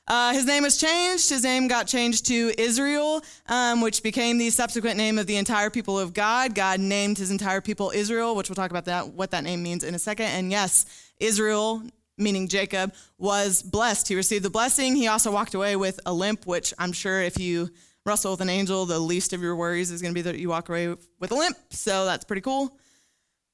Uh, 0.06 0.34
his 0.34 0.46
name 0.46 0.64
was 0.64 0.78
changed. 0.78 1.30
His 1.30 1.44
name 1.44 1.68
got 1.68 1.88
changed 1.88 2.26
to 2.28 2.54
Israel, 2.58 3.22
um, 3.48 3.82
which 3.82 4.04
became 4.04 4.38
the 4.38 4.50
subsequent 4.50 4.98
name 4.98 5.18
of 5.18 5.28
the 5.28 5.38
entire 5.38 5.70
people 5.70 5.98
of 5.98 6.14
God. 6.14 6.56
God 6.56 6.80
named 6.80 7.18
his 7.18 7.32
entire 7.32 7.62
people 7.62 7.92
Israel, 7.94 8.36
which 8.36 8.50
we'll 8.50 8.56
talk 8.56 8.72
about 8.72 8.86
that, 8.86 9.10
what 9.10 9.32
that 9.32 9.44
name 9.44 9.64
means 9.64 9.84
in 9.84 9.96
a 9.96 10.00
second. 10.00 10.26
And 10.28 10.52
yes, 10.52 10.86
Israel 11.20 11.84
meaning 12.18 12.48
Jacob, 12.48 12.94
was 13.18 13.62
blessed. 13.64 14.08
He 14.08 14.16
received 14.16 14.44
the 14.44 14.50
blessing. 14.50 14.96
He 14.96 15.08
also 15.08 15.32
walked 15.32 15.54
away 15.54 15.76
with 15.76 16.00
a 16.06 16.14
limp, 16.14 16.46
which 16.46 16.74
I'm 16.78 16.92
sure 16.92 17.22
if 17.22 17.40
you 17.40 17.70
wrestle 18.06 18.32
with 18.32 18.42
an 18.42 18.50
angel, 18.50 18.86
the 18.86 19.00
least 19.00 19.34
of 19.34 19.42
your 19.42 19.56
worries 19.56 19.92
is 19.92 20.02
going 20.02 20.14
to 20.14 20.16
be 20.16 20.22
that 20.22 20.38
you 20.38 20.50
walk 20.50 20.70
away 20.70 20.90
with 21.20 21.32
a 21.32 21.36
limp. 21.36 21.58
So 21.70 22.06
that's 22.06 22.26
pretty 22.26 22.42
cool. 22.42 22.78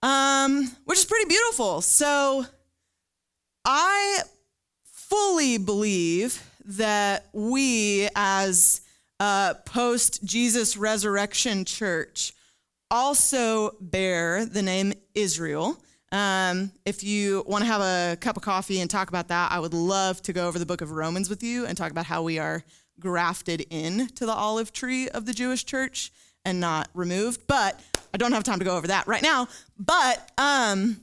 Um, 0.01 0.71
which 0.85 0.99
is 0.99 1.05
pretty 1.05 1.27
beautiful. 1.27 1.81
So 1.81 2.45
I 3.65 4.21
fully 4.85 5.57
believe 5.57 6.43
that 6.65 7.27
we, 7.33 8.09
as 8.15 8.81
a 9.19 9.55
post 9.65 10.23
Jesus 10.23 10.77
resurrection 10.77 11.65
church, 11.65 12.33
also 12.91 13.75
bear 13.81 14.45
the 14.45 14.61
name 14.61 14.93
Israel. 15.13 15.77
Um, 16.11 16.71
if 16.85 17.03
you 17.03 17.43
want 17.47 17.63
to 17.63 17.67
have 17.67 17.81
a 17.81 18.17
cup 18.17 18.35
of 18.35 18.43
coffee 18.43 18.81
and 18.81 18.89
talk 18.89 19.09
about 19.09 19.27
that, 19.27 19.51
I 19.51 19.59
would 19.59 19.73
love 19.73 20.21
to 20.23 20.33
go 20.33 20.47
over 20.47 20.57
the 20.57 20.65
book 20.65 20.81
of 20.81 20.91
Romans 20.91 21.29
with 21.29 21.43
you 21.43 21.65
and 21.65 21.77
talk 21.77 21.91
about 21.91 22.05
how 22.05 22.23
we 22.23 22.39
are 22.39 22.63
grafted 22.99 23.65
in 23.69 24.07
to 24.15 24.25
the 24.25 24.33
olive 24.33 24.73
tree 24.73 25.07
of 25.09 25.25
the 25.25 25.33
Jewish 25.33 25.65
church 25.65 26.11
and 26.43 26.59
not 26.59 26.89
removed. 26.93 27.43
But 27.47 27.79
I 28.13 28.17
don't 28.17 28.31
have 28.31 28.43
time 28.43 28.59
to 28.59 28.65
go 28.65 28.75
over 28.75 28.87
that 28.87 29.07
right 29.07 29.21
now. 29.21 29.47
But 29.77 30.31
um, 30.37 30.99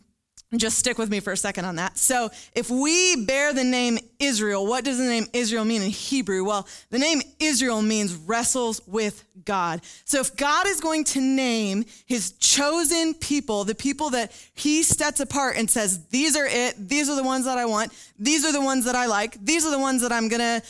just 0.59 0.79
stick 0.79 0.99
with 0.99 1.11
me 1.11 1.21
for 1.21 1.33
a 1.33 1.37
second 1.37 1.65
on 1.65 1.77
that. 1.77 1.99
So, 1.99 2.31
if 2.55 2.71
we 2.71 3.25
bear 3.25 3.53
the 3.53 3.65
name 3.65 3.99
Israel, 4.19 4.67
what 4.67 4.85
does 4.85 4.99
the 4.99 5.05
name 5.05 5.27
Israel 5.33 5.65
mean 5.65 5.83
in 5.83 5.91
Hebrew? 5.91 6.45
Well, 6.45 6.67
the 6.91 6.99
name 6.99 7.21
Israel 7.39 7.83
means 7.83 8.15
wrestles 8.15 8.81
with 8.87 9.25
God. 9.45 9.83
So, 10.05 10.21
if 10.21 10.37
God 10.37 10.67
is 10.67 10.81
going 10.81 11.05
to 11.05 11.21
name 11.21 11.85
his 12.07 12.33
chosen 12.33 13.15
people, 13.15 13.65
the 13.65 13.75
people 13.75 14.11
that 14.11 14.33
he 14.55 14.83
sets 14.83 15.21
apart 15.21 15.57
and 15.57 15.71
says, 15.71 16.07
These 16.07 16.37
are 16.37 16.47
it, 16.47 16.89
these 16.89 17.09
are 17.09 17.17
the 17.17 17.25
ones 17.25 17.45
that 17.45 17.59
I 17.59 17.67
want, 17.67 17.93
these 18.19 18.45
are 18.45 18.53
the 18.53 18.61
ones 18.61 18.85
that 18.85 18.95
I 18.95 19.07
like, 19.07 19.37
these 19.45 19.67
are 19.67 19.71
the 19.71 19.79
ones 19.79 20.03
that 20.03 20.13
I'm 20.13 20.29
going 20.29 20.41
to 20.41 20.63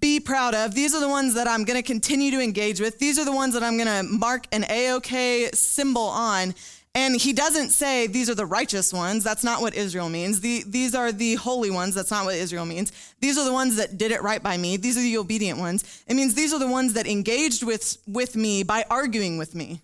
be 0.00 0.18
proud 0.18 0.54
of, 0.54 0.74
these 0.74 0.94
are 0.94 1.00
the 1.00 1.08
ones 1.08 1.34
that 1.34 1.46
I'm 1.46 1.64
going 1.64 1.76
to 1.76 1.82
continue 1.82 2.30
to 2.30 2.40
engage 2.40 2.80
with, 2.80 2.98
these 2.98 3.18
are 3.18 3.24
the 3.24 3.32
ones 3.32 3.54
that 3.54 3.62
I'm 3.62 3.76
going 3.76 3.88
to 3.88 4.02
mark 4.02 4.46
an 4.52 4.64
A-OK 4.68 5.50
symbol 5.52 6.04
on 6.04 6.54
and 6.96 7.20
he 7.20 7.32
doesn't 7.32 7.70
say 7.70 8.06
these 8.06 8.30
are 8.30 8.36
the 8.36 8.46
righteous 8.46 8.92
ones. 8.92 9.24
That's 9.24 9.42
not 9.42 9.60
what 9.60 9.74
Israel 9.74 10.08
means. 10.08 10.40
The, 10.40 10.62
these 10.64 10.94
are 10.94 11.10
the 11.10 11.34
holy 11.34 11.70
ones. 11.70 11.94
That's 11.96 12.10
not 12.10 12.24
what 12.24 12.36
Israel 12.36 12.64
means. 12.64 12.92
These 13.20 13.36
are 13.36 13.44
the 13.44 13.52
ones 13.52 13.76
that 13.76 13.98
did 13.98 14.12
it 14.12 14.22
right 14.22 14.40
by 14.40 14.56
me. 14.56 14.76
These 14.76 14.96
are 14.96 15.00
the 15.00 15.18
obedient 15.18 15.58
ones. 15.58 16.04
It 16.06 16.14
means 16.14 16.34
these 16.34 16.52
are 16.52 16.60
the 16.60 16.68
ones 16.68 16.92
that 16.92 17.08
engaged 17.08 17.64
with, 17.64 17.98
with 18.06 18.36
me 18.36 18.62
by 18.62 18.84
arguing 18.88 19.38
with 19.38 19.56
me. 19.56 19.80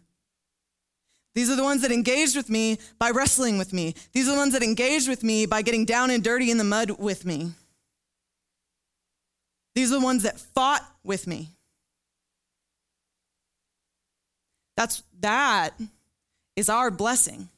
These 1.34 1.50
are 1.50 1.56
the 1.56 1.64
ones 1.64 1.82
that 1.82 1.90
engaged 1.90 2.36
with 2.36 2.48
me 2.48 2.78
by 2.98 3.10
wrestling 3.10 3.58
with 3.58 3.72
me. 3.72 3.94
These 4.12 4.28
are 4.28 4.32
the 4.32 4.38
ones 4.38 4.52
that 4.52 4.62
engaged 4.62 5.08
with 5.08 5.24
me 5.24 5.46
by 5.46 5.62
getting 5.62 5.84
down 5.84 6.10
and 6.10 6.22
dirty 6.22 6.50
in 6.50 6.58
the 6.58 6.64
mud 6.64 6.92
with 6.92 7.24
me. 7.24 7.52
These 9.74 9.90
are 9.90 9.98
the 9.98 10.04
ones 10.04 10.22
that 10.22 10.38
fought 10.38 10.84
with 11.02 11.26
me. 11.26 11.48
That's 14.76 15.02
that 15.20 15.74
is 16.56 16.68
our 16.68 16.90
blessing. 16.90 17.48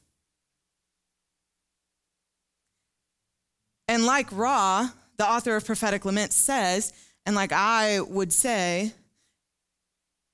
And 3.87 4.05
like 4.05 4.27
Rah, 4.31 4.89
the 5.17 5.29
author 5.29 5.55
of 5.55 5.65
Prophetic 5.65 6.05
Lament, 6.05 6.33
says, 6.33 6.93
and 7.25 7.35
like 7.35 7.51
I 7.51 7.99
would 8.01 8.33
say, 8.33 8.93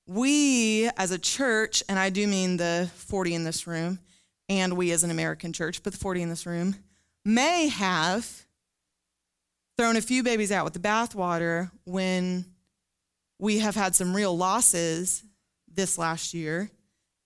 we 0.08 0.90
as 0.98 1.12
a 1.12 1.20
church, 1.20 1.84
and 1.88 2.00
I 2.00 2.10
do 2.10 2.26
mean 2.28 2.58
the 2.58 2.90
40 2.96 3.36
in 3.36 3.44
this 3.44 3.68
room, 3.68 4.00
and 4.48 4.76
we 4.76 4.92
as 4.92 5.04
an 5.04 5.12
American 5.12 5.54
church, 5.54 5.84
but 5.84 5.94
the 5.94 6.00
40 6.00 6.24
in 6.24 6.30
this 6.30 6.46
room, 6.46 6.76
may 7.24 7.68
have 7.68 8.46
thrown 9.78 9.98
a 9.98 10.02
few 10.02 10.24
babies 10.24 10.52
out 10.52 10.66
with 10.66 10.74
the 10.74 10.80
bathwater 10.80 11.70
when 11.86 12.46
we 13.38 13.60
have 13.60 13.76
had 13.76 13.96
some 13.96 14.16
real 14.16 14.36
losses 14.36 15.24
this 15.72 15.98
last 15.98 16.34
year, 16.34 16.70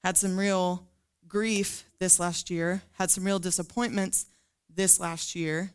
had 0.03 0.17
some 0.17 0.37
real 0.37 0.85
grief 1.33 1.83
this 1.99 2.19
last 2.19 2.51
year, 2.51 2.83
had 2.93 3.09
some 3.09 3.23
real 3.23 3.39
disappointments 3.39 4.27
this 4.73 4.99
last 4.99 5.35
year, 5.35 5.71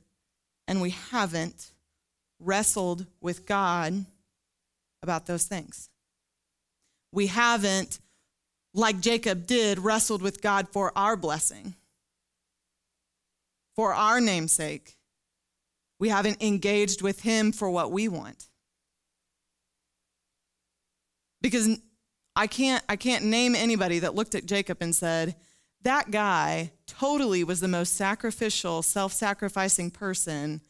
and 0.69 0.81
we 0.81 0.91
haven't 0.91 1.73
wrestled 2.39 3.05
with 3.21 3.45
God 3.45 4.07
about 5.03 5.27
those 5.27 5.47
things. 5.47 5.91
We 7.13 7.27
haven't, 7.27 7.99
like 8.73 9.01
Jacob 9.01 9.49
did, 9.49 9.81
wrestled 9.81 10.23
with 10.23 10.41
God 10.41 10.69
for 10.69 10.93
our 10.95 11.17
blessing, 11.17 11.75
for 13.75 13.93
our 13.93 14.21
namesake. 14.21 14.97
We 15.99 16.09
haven't 16.09 16.41
engaged 16.41 17.03
with 17.03 17.23
Him 17.23 17.51
for 17.51 17.69
what 17.69 17.91
we 17.91 18.07
want. 18.07 18.47
Because 21.43 21.81
I 22.37 22.47
can't, 22.47 22.85
I 22.89 22.95
can't 22.95 23.25
name 23.25 23.57
anybody 23.57 23.99
that 24.01 24.15
looked 24.15 24.37
at 24.37 24.47
Jacob 24.47 24.79
and 24.81 24.95
said, 24.95 25.35
that 25.83 26.11
guy 26.11 26.73
totally 26.87 27.45
was 27.45 27.61
the 27.61 27.69
most 27.69 27.95
sacrificial, 27.95 28.83
self 28.83 29.13
sacrificing 29.13 29.91
person. 29.91 30.61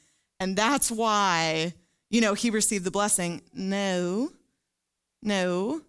And 0.41 0.57
that's 0.57 0.91
why, 0.91 1.75
you 2.11 2.21
know, 2.21 2.35
he 2.35 2.51
received 2.51 2.85
the 2.85 2.91
blessing. 2.91 3.43
No, 3.53 4.31
no. 5.23 5.83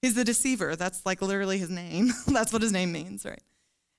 He's 0.00 0.14
the 0.14 0.24
deceiver. 0.24 0.76
That's 0.76 1.04
like 1.04 1.20
literally 1.20 1.58
his 1.58 1.70
name. 1.70 2.12
that's 2.26 2.52
what 2.52 2.62
his 2.62 2.72
name 2.72 2.92
means, 2.92 3.24
right? 3.24 3.42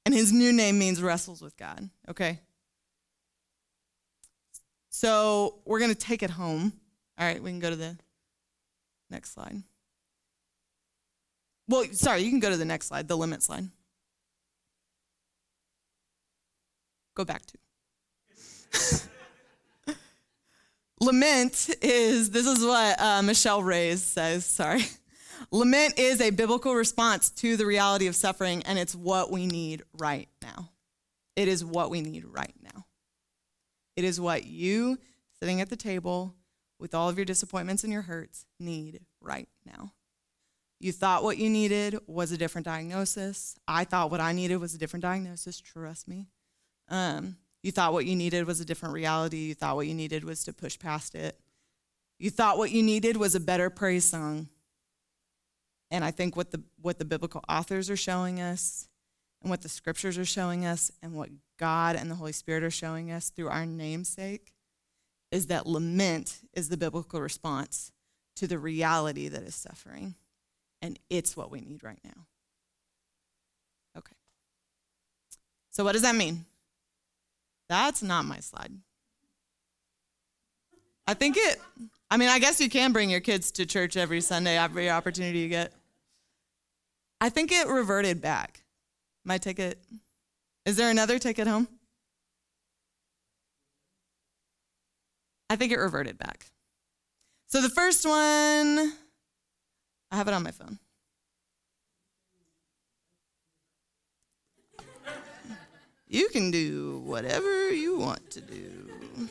And 0.05 0.15
his 0.15 0.31
new 0.31 0.51
name 0.51 0.79
means 0.79 1.01
wrestles 1.01 1.41
with 1.41 1.55
God, 1.57 1.89
okay? 2.09 2.39
So 4.89 5.59
we're 5.65 5.79
going 5.79 5.93
to 5.93 5.97
take 5.97 6.23
it 6.23 6.31
home. 6.31 6.73
All 7.19 7.25
right, 7.27 7.41
we 7.41 7.51
can 7.51 7.59
go 7.59 7.69
to 7.69 7.75
the 7.75 7.97
next 9.11 9.33
slide. 9.33 9.61
Well, 11.67 11.85
sorry, 11.91 12.21
you 12.21 12.31
can 12.31 12.39
go 12.39 12.49
to 12.49 12.57
the 12.57 12.65
next 12.65 12.87
slide, 12.87 13.07
the 13.07 13.15
limit 13.15 13.43
slide. 13.43 13.69
Go 17.21 17.25
back 17.25 17.43
to. 17.45 18.97
Lament 21.01 21.69
is, 21.79 22.31
this 22.31 22.47
is 22.47 22.65
what 22.65 22.99
uh, 22.99 23.21
Michelle 23.21 23.61
Reyes 23.61 24.01
says, 24.01 24.43
sorry. 24.43 24.81
Lament 25.51 25.99
is 25.99 26.19
a 26.19 26.31
biblical 26.31 26.73
response 26.73 27.29
to 27.29 27.57
the 27.57 27.67
reality 27.67 28.07
of 28.07 28.15
suffering, 28.15 28.63
and 28.63 28.79
it's 28.79 28.95
what 28.95 29.29
we 29.29 29.45
need 29.45 29.83
right 29.99 30.29
now. 30.41 30.71
It 31.35 31.47
is 31.47 31.63
what 31.63 31.91
we 31.91 32.01
need 32.01 32.25
right 32.25 32.55
now. 32.59 32.87
It 33.95 34.03
is 34.03 34.19
what 34.19 34.45
you, 34.47 34.97
sitting 35.39 35.61
at 35.61 35.69
the 35.69 35.75
table 35.75 36.33
with 36.79 36.95
all 36.95 37.07
of 37.07 37.19
your 37.19 37.25
disappointments 37.25 37.83
and 37.83 37.93
your 37.93 38.01
hurts, 38.01 38.47
need 38.59 39.01
right 39.21 39.47
now. 39.63 39.93
You 40.79 40.91
thought 40.91 41.21
what 41.21 41.37
you 41.37 41.51
needed 41.51 41.99
was 42.07 42.31
a 42.31 42.37
different 42.37 42.65
diagnosis. 42.65 43.59
I 43.67 43.83
thought 43.83 44.09
what 44.09 44.21
I 44.21 44.31
needed 44.31 44.57
was 44.57 44.73
a 44.73 44.79
different 44.79 45.03
diagnosis, 45.03 45.61
trust 45.61 46.07
me. 46.07 46.25
Um, 46.91 47.37
you 47.63 47.71
thought 47.71 47.93
what 47.93 48.05
you 48.05 48.15
needed 48.15 48.45
was 48.45 48.59
a 48.59 48.65
different 48.65 48.93
reality. 48.93 49.37
You 49.37 49.55
thought 49.55 49.77
what 49.77 49.87
you 49.87 49.95
needed 49.95 50.23
was 50.23 50.43
to 50.43 50.53
push 50.53 50.77
past 50.77 51.15
it. 51.15 51.39
You 52.19 52.29
thought 52.29 52.57
what 52.57 52.69
you 52.69 52.83
needed 52.83 53.17
was 53.17 53.33
a 53.33 53.39
better 53.39 53.69
praise 53.69 54.05
song. 54.05 54.49
And 55.89 56.03
I 56.03 56.11
think 56.11 56.35
what 56.35 56.51
the, 56.51 56.61
what 56.79 56.99
the 56.99 57.05
biblical 57.05 57.43
authors 57.49 57.89
are 57.89 57.97
showing 57.97 58.39
us, 58.39 58.87
and 59.41 59.49
what 59.49 59.61
the 59.61 59.69
scriptures 59.69 60.17
are 60.17 60.25
showing 60.25 60.65
us, 60.65 60.91
and 61.01 61.13
what 61.13 61.29
God 61.57 61.95
and 61.95 62.11
the 62.11 62.15
Holy 62.15 62.31
Spirit 62.31 62.63
are 62.63 62.71
showing 62.71 63.11
us 63.11 63.29
through 63.29 63.49
our 63.49 63.65
namesake 63.65 64.53
is 65.31 65.47
that 65.47 65.65
lament 65.65 66.41
is 66.53 66.69
the 66.69 66.77
biblical 66.77 67.21
response 67.21 67.91
to 68.35 68.47
the 68.47 68.59
reality 68.59 69.27
that 69.29 69.43
is 69.43 69.55
suffering. 69.55 70.15
And 70.81 70.99
it's 71.09 71.37
what 71.37 71.51
we 71.51 71.61
need 71.61 71.83
right 71.83 71.99
now. 72.03 72.25
Okay. 73.97 74.15
So, 75.69 75.83
what 75.83 75.93
does 75.93 76.01
that 76.01 76.15
mean? 76.15 76.45
That's 77.71 78.03
not 78.03 78.25
my 78.25 78.41
slide. 78.41 78.73
I 81.07 81.13
think 81.13 81.37
it, 81.37 81.57
I 82.09 82.17
mean, 82.17 82.27
I 82.27 82.37
guess 82.37 82.59
you 82.59 82.69
can 82.69 82.91
bring 82.91 83.09
your 83.09 83.21
kids 83.21 83.49
to 83.53 83.65
church 83.65 83.95
every 83.95 84.19
Sunday, 84.19 84.57
every 84.57 84.89
opportunity 84.89 85.39
you 85.39 85.47
get. 85.47 85.71
I 87.21 87.29
think 87.29 87.49
it 87.49 87.69
reverted 87.69 88.21
back. 88.21 88.63
My 89.23 89.37
ticket. 89.37 89.79
Is 90.65 90.75
there 90.75 90.89
another 90.89 91.17
ticket 91.17 91.47
home? 91.47 91.69
I 95.49 95.55
think 95.55 95.71
it 95.71 95.77
reverted 95.77 96.17
back. 96.17 96.47
So 97.47 97.61
the 97.61 97.69
first 97.69 98.05
one, 98.05 98.91
I 100.11 100.17
have 100.17 100.27
it 100.27 100.33
on 100.33 100.43
my 100.43 100.51
phone. 100.51 100.77
You 106.11 106.27
can 106.27 106.51
do 106.51 107.01
whatever 107.05 107.71
you 107.71 107.97
want 107.97 108.31
to 108.31 108.41
do. 108.41 109.29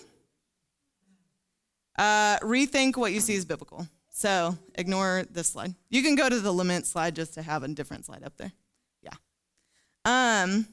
Uh, 1.98 2.38
rethink 2.38 2.96
what 2.96 3.12
you 3.12 3.20
see 3.20 3.36
as 3.36 3.44
biblical. 3.44 3.86
So 4.08 4.56
ignore 4.76 5.26
this 5.30 5.48
slide. 5.48 5.74
You 5.90 6.02
can 6.02 6.14
go 6.14 6.26
to 6.26 6.40
the 6.40 6.50
limit 6.50 6.86
slide 6.86 7.14
just 7.14 7.34
to 7.34 7.42
have 7.42 7.64
a 7.64 7.68
different 7.68 8.06
slide 8.06 8.22
up 8.24 8.34
there. 8.38 8.52
Yeah. 9.02 9.12
Um. 10.06 10.66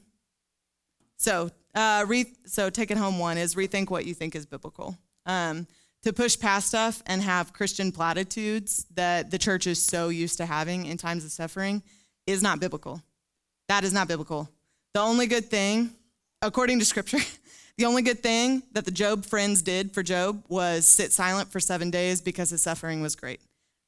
So 1.18 1.50
uh, 1.74 2.06
re- 2.08 2.32
so 2.46 2.70
take 2.70 2.90
it 2.90 2.96
home. 2.96 3.18
One 3.18 3.36
is 3.36 3.54
rethink 3.54 3.90
what 3.90 4.06
you 4.06 4.14
think 4.14 4.34
is 4.34 4.46
biblical. 4.46 4.96
Um, 5.26 5.66
to 6.04 6.14
push 6.14 6.38
past 6.38 6.68
stuff 6.68 7.02
and 7.04 7.20
have 7.20 7.52
Christian 7.52 7.92
platitudes 7.92 8.86
that 8.94 9.30
the 9.30 9.36
church 9.36 9.66
is 9.66 9.82
so 9.82 10.08
used 10.08 10.38
to 10.38 10.46
having 10.46 10.86
in 10.86 10.96
times 10.96 11.26
of 11.26 11.32
suffering 11.32 11.82
is 12.26 12.42
not 12.42 12.60
biblical. 12.60 13.02
That 13.68 13.84
is 13.84 13.92
not 13.92 14.08
biblical. 14.08 14.48
The 14.94 15.00
only 15.00 15.26
good 15.26 15.44
thing 15.44 15.92
according 16.42 16.78
to 16.78 16.84
scripture, 16.84 17.18
the 17.78 17.84
only 17.84 18.02
good 18.02 18.22
thing 18.22 18.62
that 18.72 18.84
the 18.84 18.90
Job 18.90 19.24
friends 19.24 19.62
did 19.62 19.92
for 19.92 20.02
Job 20.02 20.42
was 20.48 20.86
sit 20.86 21.12
silent 21.12 21.50
for 21.50 21.60
seven 21.60 21.90
days 21.90 22.20
because 22.20 22.50
his 22.50 22.62
suffering 22.62 23.00
was 23.00 23.16
great. 23.16 23.40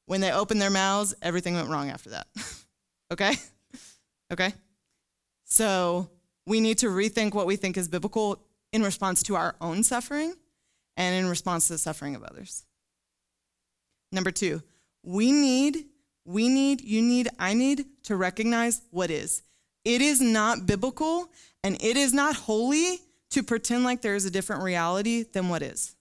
When 0.05 0.21
they 0.21 0.31
opened 0.31 0.61
their 0.61 0.69
mouths, 0.69 1.13
everything 1.21 1.55
went 1.55 1.69
wrong 1.69 1.89
after 1.89 2.11
that. 2.11 2.27
okay? 3.11 3.33
Okay? 4.31 4.53
So 5.45 6.09
we 6.45 6.59
need 6.59 6.77
to 6.79 6.87
rethink 6.87 7.33
what 7.33 7.45
we 7.45 7.55
think 7.55 7.77
is 7.77 7.87
biblical 7.87 8.41
in 8.71 8.83
response 8.83 9.23
to 9.23 9.35
our 9.35 9.55
own 9.61 9.83
suffering 9.83 10.33
and 10.97 11.15
in 11.15 11.29
response 11.29 11.67
to 11.67 11.73
the 11.73 11.79
suffering 11.79 12.15
of 12.15 12.23
others. 12.23 12.65
Number 14.11 14.31
two, 14.31 14.61
we 15.03 15.31
need, 15.31 15.85
we 16.25 16.49
need, 16.49 16.81
you 16.81 17.01
need, 17.01 17.29
I 17.39 17.53
need 17.53 17.85
to 18.03 18.15
recognize 18.15 18.81
what 18.91 19.09
is. 19.09 19.43
It 19.83 20.01
is 20.01 20.21
not 20.21 20.65
biblical 20.65 21.29
and 21.63 21.75
it 21.81 21.97
is 21.97 22.13
not 22.13 22.35
holy 22.35 22.99
to 23.31 23.43
pretend 23.43 23.83
like 23.83 24.01
there 24.01 24.15
is 24.15 24.25
a 24.25 24.31
different 24.31 24.63
reality 24.63 25.23
than 25.23 25.49
what 25.49 25.61
is. 25.61 25.95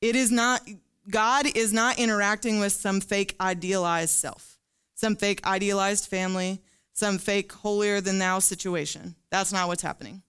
It 0.00 0.16
is 0.16 0.30
not, 0.30 0.62
God 1.08 1.46
is 1.56 1.72
not 1.72 1.98
interacting 1.98 2.60
with 2.60 2.72
some 2.72 3.00
fake 3.00 3.34
idealized 3.40 4.10
self, 4.10 4.58
some 4.94 5.16
fake 5.16 5.46
idealized 5.46 6.08
family, 6.08 6.60
some 6.92 7.18
fake 7.18 7.52
holier 7.52 8.00
than 8.00 8.18
thou 8.18 8.38
situation. 8.38 9.14
That's 9.30 9.52
not 9.52 9.68
what's 9.68 9.82
happening. 9.82 10.22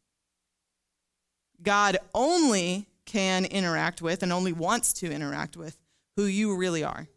God 1.61 1.97
only 2.13 2.87
can 3.05 3.45
interact 3.45 4.01
with 4.01 4.21
and 4.21 4.31
only 4.31 4.53
wants 4.53 4.93
to 4.93 5.11
interact 5.11 5.57
with 5.57 5.77
who 6.15 6.25
you 6.25 6.55
really 6.55 6.83
are 6.83 7.07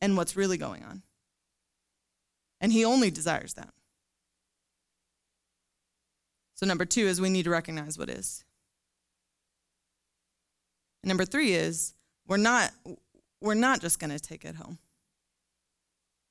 and 0.00 0.16
what's 0.16 0.36
really 0.36 0.56
going 0.56 0.82
on. 0.84 1.02
And 2.60 2.72
He 2.72 2.84
only 2.84 3.10
desires 3.10 3.54
that. 3.54 3.72
So, 6.60 6.66
number 6.66 6.84
two 6.84 7.06
is 7.06 7.22
we 7.22 7.30
need 7.30 7.44
to 7.44 7.50
recognize 7.50 7.98
what 7.98 8.10
is. 8.10 8.44
And 11.02 11.08
number 11.08 11.24
three 11.24 11.54
is 11.54 11.94
we're 12.28 12.36
not, 12.36 12.70
we're 13.40 13.54
not 13.54 13.80
just 13.80 13.98
going 13.98 14.10
to 14.10 14.20
take 14.20 14.44
it 14.44 14.56
home. 14.56 14.78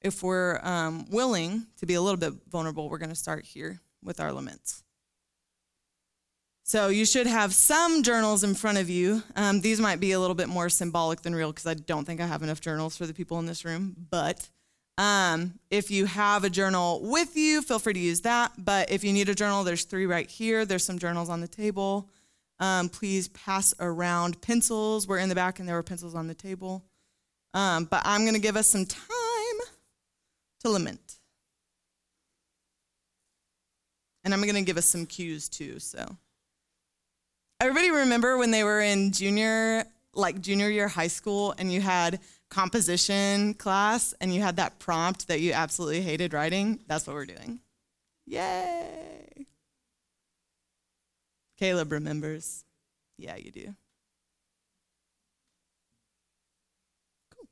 If 0.04 0.22
we're 0.22 0.60
um, 0.62 1.08
willing 1.10 1.66
to 1.78 1.88
be 1.88 1.96
a 1.96 2.02
little 2.02 2.20
bit 2.20 2.34
vulnerable, 2.48 2.90
we're 2.90 3.00
going 3.00 3.10
to 3.10 3.16
start 3.16 3.44
here 3.44 3.82
with 4.04 4.20
our 4.20 4.32
laments. 4.32 4.84
So 6.64 6.90
you 6.90 7.06
should 7.06 7.26
have 7.26 7.56
some 7.56 8.04
journals 8.04 8.44
in 8.44 8.54
front 8.54 8.78
of 8.78 8.88
you. 8.88 9.24
Um, 9.36 9.62
these 9.62 9.80
might 9.80 10.00
be 10.00 10.12
a 10.12 10.20
little 10.20 10.36
bit 10.36 10.48
more 10.48 10.70
symbolic 10.70 11.24
than 11.24 11.34
real 11.34 11.52
because 11.52 11.66
I 11.66 11.74
don't 11.74 12.06
think 12.06 12.22
I 12.22 12.28
have 12.28 12.44
enough 12.44 12.62
journals 12.62 12.96
for 12.96 13.08
the 13.08 13.16
people 13.16 13.40
in 13.40 13.48
this 13.48 13.66
room. 13.66 13.96
But 14.12 14.48
um, 15.00 15.54
if 15.72 15.90
you 15.90 16.06
have 16.08 16.44
a 16.44 16.50
journal 16.50 17.00
with 17.02 17.38
you, 17.38 17.62
feel 17.62 17.80
free 17.80 17.94
to 17.94 18.00
use 18.00 18.20
that. 18.22 18.52
But 18.58 18.92
if 18.92 19.02
you 19.02 19.14
need 19.14 19.30
a 19.30 19.34
journal, 19.34 19.64
there's 19.64 19.86
three 19.86 20.06
right 20.06 20.30
here. 20.30 20.66
There's 20.66 20.84
some 20.84 21.00
journals 21.00 21.30
on 21.30 21.40
the 21.40 21.48
table. 21.48 22.10
Um, 22.60 22.90
please 22.90 23.30
pass 23.30 23.74
around 23.80 24.42
pencils. 24.42 25.08
We're 25.08 25.20
in 25.20 25.30
the 25.30 25.36
back, 25.36 25.60
and 25.60 25.70
there 25.70 25.78
were 25.78 25.84
pencils 25.84 26.16
on 26.16 26.28
the 26.28 26.34
table. 26.34 26.84
Um, 27.54 27.86
but 27.86 28.02
I'm 28.04 28.24
going 28.24 28.34
to 28.34 28.42
give 28.42 28.58
us 28.58 28.68
some 28.68 28.86
time 28.86 29.60
to 30.64 30.70
lament. 30.70 31.16
And 34.26 34.34
I'm 34.34 34.42
going 34.42 34.56
to 34.56 34.64
give 34.64 34.78
us 34.78 34.86
some 34.86 35.06
cues 35.06 35.48
too. 35.48 35.80
So 35.80 36.18
everybody 37.62 37.90
remember 37.90 38.38
when 38.38 38.52
they 38.52 38.66
were 38.66 38.82
in 38.82 39.14
junior, 39.14 39.86
like 40.14 40.42
junior 40.42 40.70
year 40.70 40.90
high 40.90 41.08
school, 41.08 41.56
and 41.58 41.72
you 41.72 41.80
had 41.80 42.20
composition 42.50 43.54
class 43.54 44.14
and 44.20 44.34
you 44.34 44.42
had 44.42 44.58
that 44.58 44.80
prompt 44.80 45.28
that 45.28 45.40
you 45.40 45.54
absolutely 45.54 46.02
hated 46.02 46.34
writing? 46.34 46.80
That's 46.88 47.08
what 47.08 47.14
we're 47.14 47.26
doing. 47.26 47.60
Yay! 48.26 49.46
Caleb 51.58 51.92
remembers. 51.92 52.64
Yeah, 53.18 53.36
you 53.36 53.52
do. 53.52 53.76
Cool. 57.36 57.48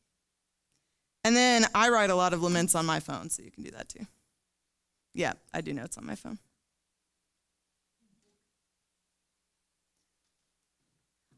And 1.24 1.36
then 1.36 1.66
I 1.76 1.90
write 1.90 2.10
a 2.10 2.16
lot 2.16 2.34
of 2.34 2.42
laments 2.42 2.74
on 2.74 2.86
my 2.86 3.00
phone, 3.00 3.30
so 3.30 3.44
you 3.44 3.52
can 3.52 3.64
do 3.64 3.72
that 3.72 3.90
too. 3.90 4.08
Yeah, 5.14 5.34
I 5.54 5.62
do 5.62 5.74
notes 5.74 5.98
on 5.98 6.06
my 6.06 6.16
phone. 6.16 6.40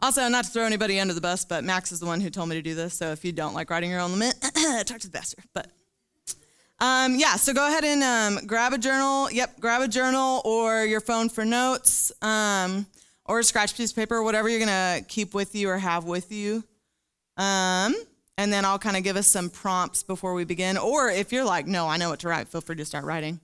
Also, 0.02 0.28
not 0.30 0.46
to 0.46 0.52
throw 0.52 0.64
anybody 0.64 1.00
under 1.00 1.14
the 1.14 1.22
bus, 1.22 1.44
but 1.44 1.64
Max 1.64 1.92
is 1.92 2.00
the 2.00 2.06
one 2.06 2.22
who 2.22 2.30
told 2.30 2.48
me 2.48 2.56
to 2.56 2.62
do 2.62 2.74
this. 2.74 2.94
So 2.94 3.12
if 3.12 3.26
you 3.26 3.32
don't 3.32 3.54
like 3.54 3.70
writing 3.70 3.90
your 3.90 4.00
own 4.00 4.12
lament, 4.12 4.36
talk 4.86 5.00
to 5.00 5.10
the 5.10 5.18
pastor. 5.18 5.44
But 5.54 5.68
um, 6.80 7.16
yeah, 7.16 7.36
so 7.36 7.54
go 7.54 7.68
ahead 7.68 7.84
and 7.84 8.04
um, 8.04 8.46
grab 8.46 8.72
a 8.72 8.78
journal. 8.78 9.30
Yep, 9.30 9.60
grab 9.60 9.82
a 9.82 9.88
journal 9.88 10.42
or 10.46 10.86
your 10.86 11.02
phone 11.02 11.28
for 11.28 11.44
notes 11.44 12.14
um, 12.22 12.86
or 13.26 13.40
a 13.40 13.44
scratch 13.44 13.76
piece 13.76 13.92
of 13.92 13.98
paper, 13.98 14.24
whatever 14.24 14.48
you're 14.48 14.66
going 14.66 14.70
to 14.70 15.06
keep 15.08 15.34
with 15.34 15.54
you 15.54 15.70
or 15.70 15.78
have 15.78 16.06
with 16.06 16.32
you. 16.32 16.64
Um, 17.36 17.94
and 18.38 18.54
then 18.54 18.64
I'll 18.64 18.80
kind 18.80 18.96
of 18.96 19.04
give 19.04 19.18
us 19.18 19.28
some 19.28 19.50
prompts 19.50 20.02
before 20.02 20.34
we 20.34 20.46
begin. 20.46 20.78
Or 20.78 21.10
if 21.10 21.34
you're 21.34 21.44
like, 21.44 21.68
no, 21.68 21.88
I 21.88 21.98
know 21.98 22.10
what 22.10 22.20
to 22.20 22.30
write, 22.30 22.48
feel 22.48 22.62
free 22.62 22.78
to 22.78 22.86
start 22.86 23.04
writing. 23.04 23.42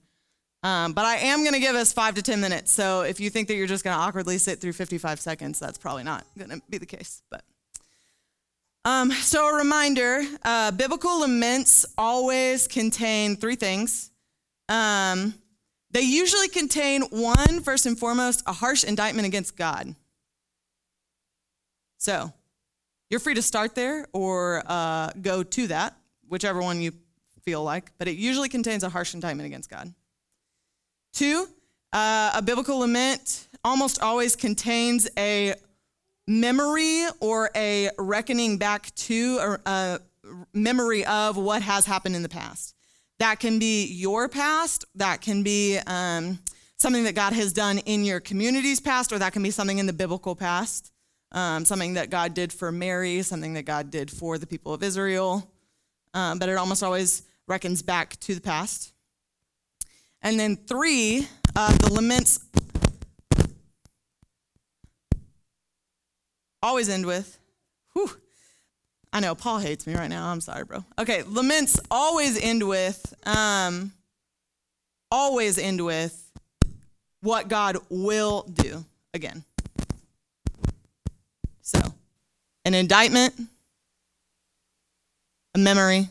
Um, 0.66 0.94
but 0.94 1.06
I 1.06 1.18
am 1.18 1.42
going 1.42 1.54
to 1.54 1.60
give 1.60 1.76
us 1.76 1.94
five 1.94 2.16
to 2.16 2.24
10 2.24 2.42
minutes. 2.42 2.72
So 2.72 3.02
if 3.02 3.20
you 3.20 3.30
think 3.30 3.50
that 3.50 3.56
you're 3.56 3.68
just 3.68 3.84
going 3.84 3.96
to 3.96 4.02
awkwardly 4.02 4.40
sit 4.40 4.60
through 4.60 4.74
55 4.74 5.20
seconds, 5.20 5.60
that's 5.60 5.78
probably 5.78 6.02
not 6.02 6.26
going 6.36 6.50
to 6.50 6.62
be 6.68 6.80
the 6.80 6.88
case. 6.88 7.22
But 7.30 7.44
um, 8.84 9.12
so 9.12 9.48
a 9.48 9.58
reminder: 9.60 10.24
uh, 10.42 10.72
biblical 10.72 11.22
laments 11.22 11.86
always 12.00 12.68
contain 12.68 13.36
three 13.36 13.56
things. 13.56 14.10
Um, 14.68 15.36
they 15.92 16.02
usually 16.02 16.48
contain 16.48 17.04
one, 17.12 17.62
first 17.62 17.86
and 17.86 17.98
foremost, 17.98 18.42
a 18.48 18.54
harsh 18.54 18.84
indictment 18.84 19.28
against 19.28 19.56
God. 19.56 19.94
So 22.00 22.34
you're 23.12 23.20
free 23.20 23.36
to 23.36 23.44
start 23.44 23.76
there 23.76 24.08
or 24.14 24.64
uh, 24.66 25.12
go 25.22 25.44
to 25.44 25.68
that, 25.68 25.96
whichever 26.28 26.60
one 26.60 26.82
you 26.82 26.92
feel 27.44 27.64
like. 27.64 27.92
But 28.00 28.08
it 28.08 28.16
usually 28.16 28.50
contains 28.50 28.84
a 28.84 28.90
harsh 28.90 29.14
indictment 29.14 29.46
against 29.46 29.70
God. 29.70 29.94
Two, 31.16 31.48
uh, 31.94 32.32
a 32.36 32.42
biblical 32.42 32.80
lament 32.80 33.48
almost 33.64 34.02
always 34.02 34.36
contains 34.36 35.08
a 35.18 35.56
memory 36.28 37.06
or 37.22 37.50
a 37.56 37.90
reckoning 37.98 38.58
back 38.58 38.94
to 38.96 39.58
a, 39.66 39.70
a 39.70 40.00
memory 40.54 41.06
of 41.06 41.38
what 41.38 41.62
has 41.62 41.86
happened 41.86 42.18
in 42.18 42.22
the 42.22 42.28
past. 42.28 42.76
That 43.20 43.40
can 43.40 43.60
be 43.60 43.86
your 43.86 44.28
past, 44.28 44.84
that 44.96 45.22
can 45.22 45.42
be 45.42 45.78
um, 45.88 46.38
something 46.76 47.06
that 47.06 47.16
God 47.16 47.32
has 47.32 47.54
done 47.54 47.78
in 47.78 48.04
your 48.04 48.20
community's 48.20 48.82
past, 48.82 49.14
or 49.14 49.20
that 49.20 49.32
can 49.32 49.42
be 49.42 49.52
something 49.52 49.78
in 49.78 49.86
the 49.86 49.94
biblical 49.94 50.36
past, 50.36 50.92
um, 51.32 51.64
something 51.64 51.94
that 51.94 52.10
God 52.10 52.34
did 52.34 52.52
for 52.52 52.74
Mary, 52.74 53.22
something 53.22 53.54
that 53.54 53.64
God 53.64 53.90
did 53.90 54.12
for 54.12 54.38
the 54.38 54.46
people 54.46 54.74
of 54.74 54.84
Israel. 54.84 55.50
Um, 56.14 56.40
but 56.40 56.50
it 56.50 56.58
almost 56.58 56.84
always 56.84 57.24
reckons 57.48 57.82
back 57.82 58.20
to 58.20 58.36
the 58.36 58.42
past. 58.42 58.92
And 60.22 60.40
then 60.40 60.56
three, 60.56 61.28
uh, 61.56 61.72
the 61.78 61.94
laments 61.94 62.40
always 66.62 66.90
end 66.90 67.06
with, 67.06 67.38
whew. 67.94 68.10
I 69.14 69.20
know 69.20 69.36
Paul 69.36 69.60
hates 69.60 69.88
me 69.88 69.96
right 69.96 70.10
now. 70.10 70.28
I'm 70.28 70.42
sorry, 70.42 70.66
bro. 70.66 70.84
Okay, 71.00 71.24
laments 71.24 71.80
always 71.90 72.42
end 72.42 72.68
with, 72.68 73.14
um, 73.26 73.94
always 75.12 75.58
end 75.58 75.86
with 75.86 76.22
what 77.22 77.48
God 77.48 77.78
will 77.90 78.44
do 78.52 78.84
again. 79.14 79.44
So, 81.62 81.80
an 82.66 82.74
indictment, 82.74 83.34
a 85.54 85.58
memory, 85.60 86.10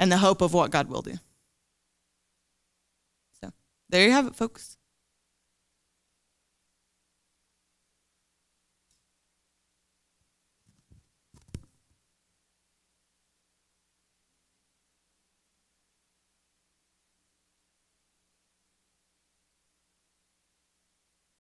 and 0.00 0.10
the 0.10 0.16
hope 0.16 0.40
of 0.40 0.54
what 0.54 0.70
God 0.70 0.88
will 0.88 1.02
do. 1.02 1.14
There 3.90 4.04
you 4.04 4.12
have 4.12 4.26
it, 4.26 4.34
folks. 4.34 4.77